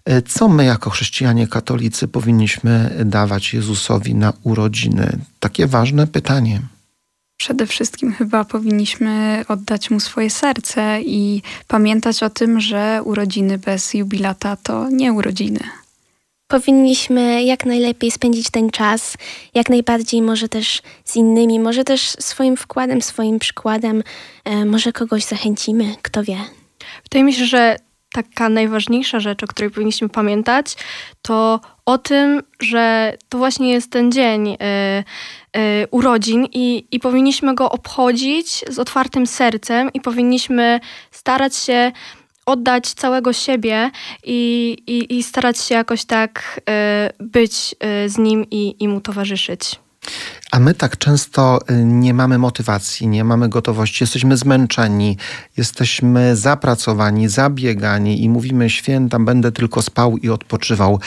E, 0.09 0.23
Co 0.23 0.49
my, 0.49 0.65
jako 0.65 0.91
chrześcijanie 0.91 1.47
katolicy, 1.47 2.09
powinniśmy 2.09 3.03
dawać 3.05 3.55
Jezusowi 3.55 4.15
na 4.15 4.33
urodziny? 4.43 5.19
Takie 5.41 5.67
ważne 5.67 6.07
pytanie. 6.07 6.61
Przede 7.37 7.67
wszystkim 7.67 8.13
chyba 8.13 8.45
powinniśmy 8.45 9.45
oddać 9.49 9.91
mu 9.91 10.01
swoje 10.01 10.31
serce 10.31 11.01
i 11.03 11.43
pamiętać 11.67 12.23
o 12.23 12.31
tym, 12.31 12.61
że 12.61 13.01
urodziny 13.05 13.59
bez 13.59 13.95
jubilata 13.95 14.57
to 14.57 14.91
nie 14.91 15.13
urodziny. 15.13 15.61
Powinniśmy 16.47 17.45
jak 17.45 17.67
najlepiej 17.67 18.11
spędzić 18.11 18.51
ten 18.51 18.71
czas, 18.71 19.17
jak 19.55 19.69
najbardziej 19.71 20.23
może 20.23 20.49
też 20.49 20.83
z 21.05 21.17
innymi, 21.17 21.61
może 21.61 21.85
też 21.85 22.11
swoim 22.11 22.57
wkładem, 22.57 23.03
swoim 23.03 23.39
przykładem, 23.39 24.03
e, 24.45 24.65
może 24.65 24.93
kogoś 24.93 25.25
zachęcimy, 25.25 25.95
kto 26.03 26.25
wie. 26.25 26.39
Wydaje 27.05 27.25
mi 27.25 27.33
się, 27.33 27.47
że 27.47 27.77
taka 28.13 28.49
najważniejsza 28.49 29.21
rzecz, 29.21 29.43
o 29.43 29.47
której 29.47 29.71
powinniśmy 29.71 30.09
pamiętać, 30.09 30.77
to 31.23 31.61
o 31.87 31.99
tym, 31.99 32.43
że 32.61 33.15
to 33.29 33.39
właśnie 33.39 33.73
jest 33.73 33.91
ten 33.91 34.13
dzień 34.13 34.49
y, 34.49 34.57
y, 35.61 35.87
urodzin 35.91 36.47
i, 36.53 36.87
i 36.93 37.01
powinniśmy 37.01 37.55
go 37.55 37.71
obchodzić 37.71 38.65
z 38.69 38.79
otwartym 38.79 39.27
sercem 39.27 39.93
i 39.95 40.01
powinniśmy 40.01 40.81
starać 41.11 41.57
się 41.57 41.93
oddać 42.47 42.87
całego 42.87 43.33
siebie 43.33 43.91
i, 44.25 44.77
i, 44.87 45.19
i 45.19 45.23
starać 45.23 45.59
się 45.59 45.75
jakoś 45.75 46.05
tak 46.05 46.61
y, 46.61 47.25
być 47.25 47.75
z 48.07 48.19
nim 48.19 48.47
i, 48.51 48.77
i 48.79 48.89
mu 48.89 49.01
towarzyszyć. 49.01 49.79
A 50.51 50.59
my 50.59 50.75
tak 50.75 50.99
często 50.99 51.61
y, 51.71 51.85
nie 51.85 52.15
mamy 52.15 52.39
motywacji, 52.39 53.09
nie 53.09 53.25
mamy 53.25 53.49
gotowości, 53.49 54.03
jesteśmy 54.03 54.37
zmęczeni, 54.37 55.17
jesteśmy 55.57 56.37
zapracowani, 56.37 57.29
zabiegani 57.29 58.23
i 58.23 58.29
mówimy 58.29 58.71
święta, 58.71 59.19
będę 59.19 59.53
tylko 59.53 59.83
spał 59.83 60.17
i 60.17 60.29
odpoczywał. 60.29 61.01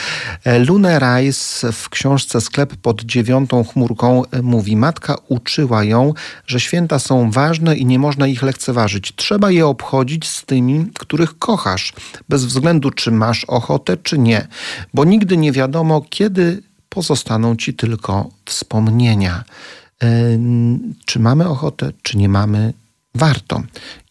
E, 0.44 0.58
Lune 0.58 0.98
Rice 0.98 1.72
w 1.72 1.88
książce 1.88 2.40
Sklep 2.40 2.76
pod 2.76 3.02
dziewiątą 3.02 3.64
chmurką 3.64 4.22
e, 4.30 4.42
mówi, 4.42 4.76
matka 4.76 5.16
uczyła 5.28 5.84
ją, 5.84 6.14
że 6.46 6.60
święta 6.60 6.98
są 6.98 7.30
ważne 7.30 7.76
i 7.76 7.86
nie 7.86 7.98
można 7.98 8.26
ich 8.26 8.42
lekceważyć. 8.42 9.12
Trzeba 9.16 9.50
je 9.50 9.66
obchodzić 9.66 10.28
z 10.28 10.44
tymi, 10.44 10.86
których 10.98 11.38
kochasz, 11.38 11.92
bez 12.28 12.44
względu 12.44 12.90
czy 12.90 13.10
masz 13.10 13.44
ochotę, 13.44 13.96
czy 13.96 14.18
nie, 14.18 14.48
bo 14.94 15.04
nigdy 15.04 15.36
nie 15.36 15.52
wiadomo, 15.52 16.02
kiedy 16.10 16.62
pozostaną 16.94 17.56
ci 17.56 17.74
tylko 17.74 18.30
wspomnienia. 18.44 19.44
Czy 21.04 21.18
mamy 21.18 21.48
ochotę, 21.48 21.92
czy 22.02 22.18
nie 22.18 22.28
mamy? 22.28 22.72
Warto. 23.14 23.62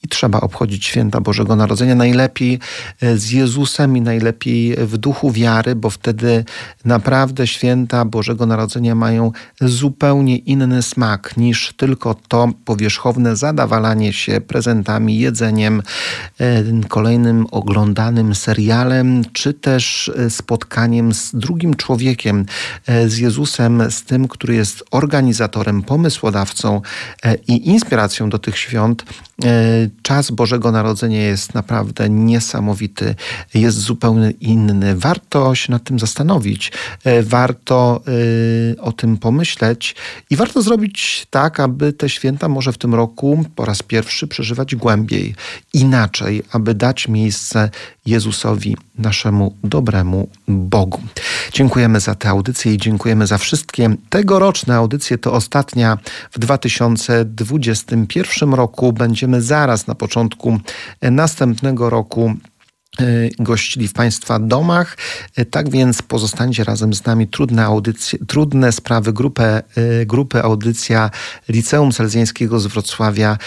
I 0.03 0.07
trzeba 0.07 0.41
obchodzić 0.41 0.85
święta 0.85 1.21
Bożego 1.21 1.55
Narodzenia. 1.55 1.95
Najlepiej 1.95 2.59
e, 3.01 3.17
z 3.17 3.31
Jezusem 3.31 3.97
i 3.97 4.01
najlepiej 4.01 4.75
w 4.77 4.97
duchu 4.97 5.31
wiary, 5.31 5.75
bo 5.75 5.89
wtedy 5.89 6.45
naprawdę 6.85 7.47
święta 7.47 8.05
Bożego 8.05 8.45
Narodzenia 8.45 8.95
mają 8.95 9.31
zupełnie 9.61 10.37
inny 10.37 10.81
smak 10.81 11.37
niż 11.37 11.73
tylko 11.77 12.15
to 12.27 12.49
powierzchowne 12.65 13.35
zadawalanie 13.35 14.13
się 14.13 14.41
prezentami, 14.41 15.19
jedzeniem, 15.19 15.83
e, 16.39 16.63
kolejnym 16.87 17.45
oglądanym 17.51 18.35
serialem, 18.35 19.23
czy 19.33 19.53
też 19.53 20.11
e, 20.17 20.29
spotkaniem 20.29 21.13
z 21.13 21.35
drugim 21.35 21.75
człowiekiem, 21.75 22.45
z 23.07 23.17
Jezusem, 23.17 23.83
z 23.89 24.03
tym, 24.03 24.27
który 24.27 24.55
jest 24.55 24.83
organizatorem, 24.91 25.83
pomysłodawcą 25.83 26.81
i 27.47 27.69
inspiracją 27.69 28.29
do 28.29 28.39
tych 28.39 28.57
świąt. 28.57 29.05
Czas 30.01 30.31
Bożego 30.31 30.71
Narodzenia 30.71 31.23
jest 31.23 31.53
naprawdę 31.53 32.09
niesamowity, 32.09 33.15
jest 33.53 33.77
zupełnie 33.77 34.31
inny. 34.31 34.95
Warto 34.95 35.55
się 35.55 35.71
nad 35.71 35.83
tym 35.83 35.99
zastanowić, 35.99 36.71
e, 37.03 37.23
warto 37.23 38.01
e, 38.77 38.81
o 38.81 38.91
tym 38.91 39.17
pomyśleć 39.17 39.95
i 40.29 40.35
warto 40.35 40.61
zrobić 40.61 41.27
tak, 41.29 41.59
aby 41.59 41.93
te 41.93 42.09
święta 42.09 42.49
może 42.49 42.73
w 42.73 42.77
tym 42.77 42.95
roku 42.95 43.45
po 43.55 43.65
raz 43.65 43.83
pierwszy 43.83 44.27
przeżywać 44.27 44.75
głębiej, 44.75 45.35
inaczej, 45.73 46.43
aby 46.51 46.73
dać 46.73 47.07
miejsce 47.07 47.69
Jezusowi, 48.05 48.77
naszemu 48.97 49.55
dobremu 49.63 50.29
Bogu. 50.47 51.01
Dziękujemy 51.53 51.99
za 51.99 52.15
tę 52.15 52.29
audycję 52.29 52.73
i 52.73 52.77
dziękujemy 52.77 53.27
za 53.27 53.37
wszystkie 53.37 53.95
tegoroczne 54.09 54.75
audycje. 54.75 55.17
To 55.17 55.33
ostatnia 55.33 55.97
w 56.31 56.39
2021 56.39 58.53
roku. 58.53 58.93
Będziemy 58.93 59.41
zaraz 59.41 59.80
na 59.87 59.95
początku 59.95 60.57
następnego 61.01 61.89
roku 61.89 62.33
gościli 63.39 63.87
w 63.87 63.93
Państwa 63.93 64.39
domach. 64.39 64.97
E, 65.35 65.45
Tak 65.45 65.69
więc 65.69 66.01
pozostańcie 66.01 66.63
razem 66.63 66.93
z 66.93 67.05
nami. 67.05 67.27
Trudne, 67.27 67.65
audycje, 67.65 68.19
trudne 68.27 68.71
sprawy, 68.71 69.13
grupę, 69.13 69.63
e, 69.75 70.05
grupy 70.05 70.43
audycja 70.43 71.11
Liceum 71.49 71.91
Salezjańskiego 71.91 72.59
z 72.59 72.67
Wrocławia. 72.67 73.37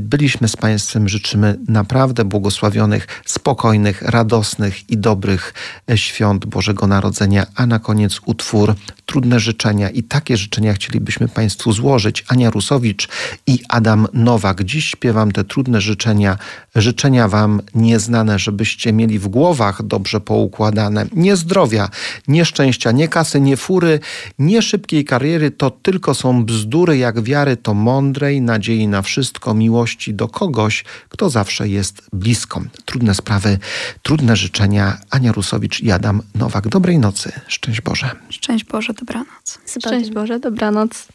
Byliśmy 0.00 0.48
z 0.48 0.56
Państwem. 0.56 1.08
Życzymy 1.08 1.58
naprawdę 1.68 2.24
błogosławionych, 2.24 3.06
spokojnych, 3.26 4.02
radosnych 4.02 4.90
i 4.90 4.98
dobrych 4.98 5.54
świąt 5.94 6.46
Bożego 6.46 6.86
Narodzenia. 6.86 7.46
A 7.54 7.66
na 7.66 7.78
koniec 7.78 8.20
utwór 8.26 8.74
Trudne 9.06 9.40
życzenia. 9.40 9.90
I 9.90 10.02
takie 10.02 10.36
życzenia 10.36 10.74
chcielibyśmy 10.74 11.28
Państwu 11.28 11.72
złożyć. 11.72 12.24
Ania 12.28 12.50
Rusowicz 12.50 13.08
i 13.46 13.58
Adam 13.68 14.08
Nowak. 14.12 14.64
Dziś 14.64 14.90
śpiewam 14.90 15.32
te 15.32 15.44
trudne 15.44 15.80
życzenia. 15.80 16.38
Życzenia 16.74 17.28
Wam 17.28 17.60
nieznane, 17.74 18.38
żebyście 18.38 18.77
mieli 18.86 19.18
w 19.18 19.28
głowach 19.28 19.82
dobrze 19.82 20.20
poukładane. 20.20 21.06
Nie 21.12 21.36
zdrowia, 21.36 21.88
nie 22.28 22.44
szczęścia, 22.44 22.92
nie 22.92 23.08
kasy, 23.08 23.40
nie 23.40 23.56
fury, 23.56 24.00
nie 24.38 24.62
szybkiej 24.62 25.04
kariery. 25.04 25.50
To 25.50 25.70
tylko 25.70 26.14
są 26.14 26.44
bzdury, 26.44 26.98
jak 26.98 27.22
wiary 27.22 27.56
to 27.56 27.74
mądrej, 27.74 28.40
nadziei 28.40 28.88
na 28.88 29.02
wszystko, 29.02 29.54
miłości 29.54 30.14
do 30.14 30.28
kogoś, 30.28 30.84
kto 31.08 31.30
zawsze 31.30 31.68
jest 31.68 32.02
blisko. 32.12 32.60
Trudne 32.84 33.14
sprawy, 33.14 33.58
trudne 34.02 34.36
życzenia. 34.36 34.98
Ania 35.10 35.32
Rusowicz 35.32 35.80
i 35.80 35.90
Adam 35.90 36.22
Nowak. 36.34 36.68
Dobrej 36.68 36.98
nocy. 36.98 37.32
Szczęść 37.46 37.80
Boże. 37.80 38.10
Szczęść 38.28 38.64
Boże, 38.64 38.92
dobranoc. 38.92 39.58
Szczęść 39.66 40.10
Boże, 40.10 40.40
dobranoc. 40.40 41.08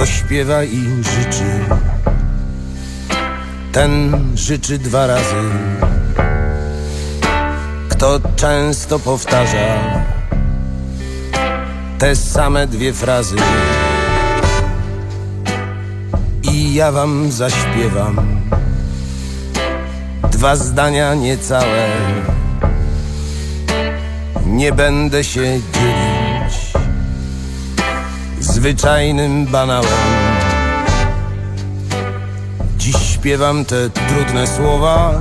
Kto 0.00 0.06
śpiewa 0.06 0.64
i 0.64 0.80
życzy, 1.02 1.44
ten 3.72 4.12
życzy 4.34 4.78
dwa 4.78 5.06
razy. 5.06 5.42
Kto 7.88 8.20
często 8.36 8.98
powtarza 8.98 9.78
te 11.98 12.16
same 12.16 12.66
dwie 12.66 12.92
frazy. 12.92 13.36
I 16.42 16.74
ja 16.74 16.92
wam 16.92 17.32
zaśpiewam 17.32 18.40
dwa 20.30 20.56
zdania 20.56 21.14
niecałe. 21.14 21.88
Nie 24.46 24.72
będę 24.72 25.24
się 25.24 25.40
dzielić 25.72 25.99
zwyczajnym 28.60 29.46
banałem. 29.46 29.90
Dziś 32.76 32.96
śpiewam 33.14 33.64
te 33.64 33.90
trudne 33.90 34.46
słowa, 34.46 35.20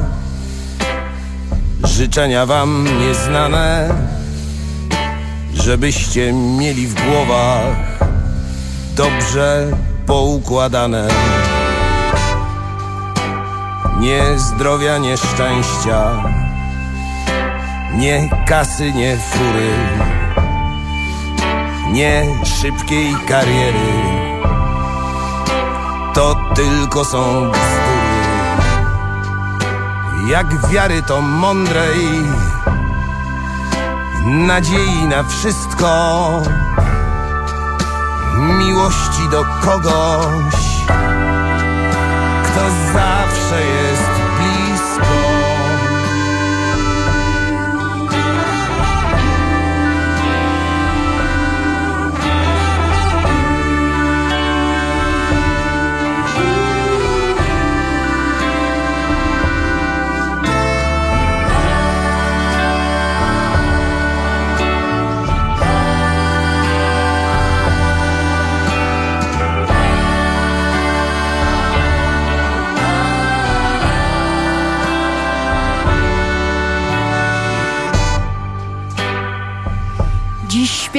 życzenia 1.84 2.46
wam 2.46 2.88
nieznane, 3.00 3.90
żebyście 5.54 6.34
mieli 6.34 6.88
w 6.88 7.06
głowach 7.06 8.00
dobrze 8.96 9.72
poukładane. 10.06 11.08
Nie 14.00 14.24
zdrowia, 14.40 14.98
nie 14.98 15.18
szczęścia, 15.18 16.24
nie 17.96 18.30
kasy, 18.48 18.94
nie 18.94 19.18
fury 19.18 20.09
nie 21.92 22.26
szybkiej 22.46 23.16
kariery. 23.28 23.90
To 26.14 26.36
tylko 26.56 27.06
są 27.06 27.52
bzdury. 27.52 28.10
Jak 30.30 30.68
wiary 30.68 31.02
to 31.02 31.22
mądrej, 31.22 32.08
nadziei 34.26 35.04
na 35.04 35.24
wszystko, 35.24 36.42
miłości 38.60 39.30
do 39.32 39.46
kogoś, 39.62 40.56
kto 42.44 42.62
zawsze 42.94 43.66
jest 43.66 43.89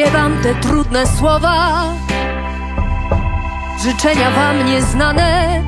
śpiewam 0.00 0.42
te 0.42 0.54
trudne 0.54 1.06
słowa, 1.06 1.84
życzenia 3.84 4.30
wam 4.30 4.66
nieznane, 4.66 5.62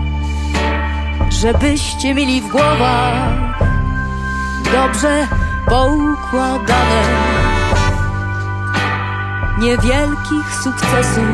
żebyście 1.29 2.15
mieli 2.15 2.41
w 2.41 2.49
głowach 2.49 3.59
dobrze 4.73 5.27
poukładane. 5.69 7.03
Niewielkich 9.59 10.55
sukcesów 10.63 11.27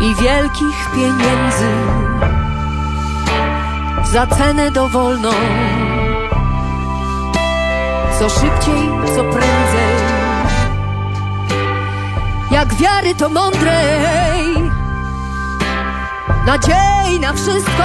i 0.00 0.14
wielkich 0.22 0.90
pieniędzy 0.94 1.72
za 4.12 4.26
cenę 4.26 4.70
dowolną 4.70 5.30
co 8.18 8.28
szybciej, 8.28 8.88
co 9.16 9.24
prędzej. 9.24 9.49
Jak 12.60 12.74
wiary 12.74 13.14
to 13.14 13.28
mądrej, 13.28 14.70
nadziei 16.46 17.20
na 17.20 17.32
wszystko, 17.32 17.84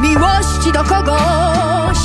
miłości 0.00 0.72
do 0.72 0.84
kogoś, 0.84 1.98